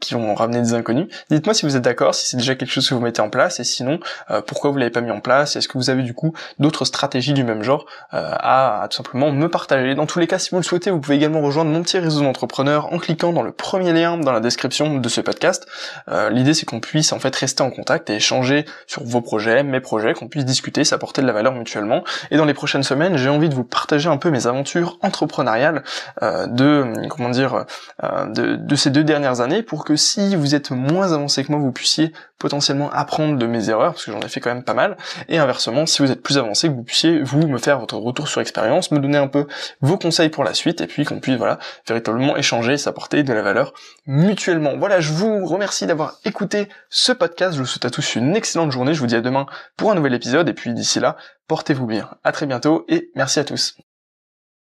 qui 0.00 0.14
vont 0.14 0.34
ramener 0.34 0.60
des 0.60 0.74
inconnus. 0.74 1.08
Dites-moi 1.30 1.54
si 1.54 1.66
vous 1.66 1.76
êtes 1.76 1.82
d'accord, 1.82 2.14
si 2.14 2.26
c'est 2.26 2.36
déjà 2.36 2.54
quelque 2.54 2.70
chose 2.70 2.88
que 2.88 2.94
vous 2.94 3.00
mettez 3.00 3.20
en 3.20 3.30
place, 3.30 3.58
et 3.60 3.64
sinon, 3.64 3.98
euh, 4.30 4.40
pourquoi 4.40 4.70
vous 4.70 4.76
l'avez 4.76 4.90
pas 4.90 5.00
mis 5.00 5.10
en 5.10 5.20
place, 5.20 5.56
est-ce 5.56 5.66
que 5.66 5.76
vous 5.76 5.90
avez 5.90 6.02
du 6.02 6.14
coup 6.14 6.32
d'autres 6.58 6.84
stratégies 6.84 7.32
du 7.32 7.42
même 7.42 7.62
genre 7.62 7.86
euh, 8.14 8.30
à, 8.38 8.86
tout 8.90 8.96
simplement 8.96 9.32
me 9.32 9.48
partager. 9.48 9.94
Dans 9.94 10.06
tous 10.06 10.20
les 10.20 10.26
cas, 10.26 10.38
si 10.38 10.50
vous 10.50 10.58
le 10.58 10.62
souhaitez, 10.62 10.90
vous 10.90 11.00
pouvez 11.00 11.16
également 11.16 11.40
rejoindre 11.40 11.70
mon 11.70 11.82
petit 11.82 11.98
réseau 11.98 12.22
d'entrepreneurs 12.22 12.92
en 12.92 12.98
cliquant 12.98 13.32
dans 13.32 13.42
le 13.42 13.52
premier 13.52 13.92
lien 13.92 14.16
dans 14.18 14.32
la 14.32 14.40
description 14.40 14.98
de 14.98 15.08
ce 15.08 15.20
podcast. 15.20 15.66
Euh, 16.08 16.30
l'idée 16.30 16.54
c'est 16.54 16.66
qu'on 16.66 16.80
puisse 16.80 17.12
en 17.12 17.18
fait 17.18 17.34
rester 17.34 17.62
en 17.62 17.70
contact 17.70 18.10
et 18.10 18.16
échanger 18.16 18.66
sur 18.86 19.02
vos 19.04 19.20
projets, 19.20 19.62
mes 19.64 19.80
projets, 19.80 20.14
qu'on 20.14 20.28
puisse 20.28 20.44
discuter, 20.44 20.84
s'apporter 20.84 21.22
de 21.22 21.26
la 21.26 21.32
valeur 21.32 21.52
mutuellement. 21.54 22.04
Et 22.30 22.36
dans 22.36 22.44
les 22.44 22.54
prochaines 22.54 22.82
semaines, 22.84 23.16
j'ai 23.16 23.28
envie 23.28 23.48
de 23.48 23.54
vous 23.54 23.64
partager 23.64 24.08
un 24.08 24.16
peu 24.16 24.30
mes 24.30 24.46
aventures 24.46 24.98
entrepreneuriales 25.02 25.82
de 26.20 27.08
comment 27.08 27.30
dire 27.30 27.64
de, 28.02 28.56
de 28.56 28.76
ces 28.76 28.90
deux 28.90 29.04
dernières 29.04 29.40
années 29.40 29.62
pour 29.62 29.84
que 29.88 29.96
si 29.96 30.36
vous 30.36 30.54
êtes 30.54 30.70
moins 30.70 31.12
avancé 31.12 31.42
que 31.42 31.50
moi, 31.50 31.58
vous 31.58 31.72
puissiez 31.72 32.12
potentiellement 32.38 32.90
apprendre 32.92 33.38
de 33.38 33.46
mes 33.46 33.70
erreurs, 33.70 33.94
parce 33.94 34.04
que 34.04 34.12
j'en 34.12 34.20
ai 34.20 34.28
fait 34.28 34.38
quand 34.38 34.52
même 34.52 34.62
pas 34.62 34.74
mal, 34.74 34.98
et 35.30 35.38
inversement, 35.38 35.86
si 35.86 36.02
vous 36.02 36.10
êtes 36.10 36.22
plus 36.22 36.36
avancé, 36.36 36.68
que 36.68 36.74
vous 36.74 36.82
puissiez, 36.82 37.22
vous, 37.22 37.48
me 37.48 37.56
faire 37.56 37.78
votre 37.80 37.96
retour 37.96 38.28
sur 38.28 38.42
expérience, 38.42 38.90
me 38.90 38.98
donner 38.98 39.16
un 39.16 39.28
peu 39.28 39.46
vos 39.80 39.96
conseils 39.96 40.28
pour 40.28 40.44
la 40.44 40.52
suite, 40.52 40.82
et 40.82 40.86
puis 40.86 41.06
qu'on 41.06 41.20
puisse, 41.20 41.38
voilà, 41.38 41.58
véritablement 41.86 42.36
échanger, 42.36 42.76
s'apporter 42.76 43.22
de 43.22 43.32
la 43.32 43.40
valeur 43.40 43.72
mutuellement. 44.06 44.76
Voilà, 44.76 45.00
je 45.00 45.12
vous 45.12 45.46
remercie 45.46 45.86
d'avoir 45.86 46.18
écouté 46.26 46.68
ce 46.90 47.12
podcast, 47.12 47.54
je 47.54 47.60
vous 47.60 47.66
souhaite 47.66 47.86
à 47.86 47.90
tous 47.90 48.16
une 48.16 48.36
excellente 48.36 48.72
journée, 48.72 48.92
je 48.92 49.00
vous 49.00 49.06
dis 49.06 49.16
à 49.16 49.22
demain 49.22 49.46
pour 49.78 49.90
un 49.90 49.94
nouvel 49.94 50.12
épisode, 50.12 50.50
et 50.50 50.54
puis 50.54 50.74
d'ici 50.74 51.00
là, 51.00 51.16
portez-vous 51.48 51.86
bien. 51.86 52.10
À 52.24 52.32
très 52.32 52.44
bientôt, 52.44 52.84
et 52.88 53.10
merci 53.14 53.40
à 53.40 53.44
tous. 53.44 53.78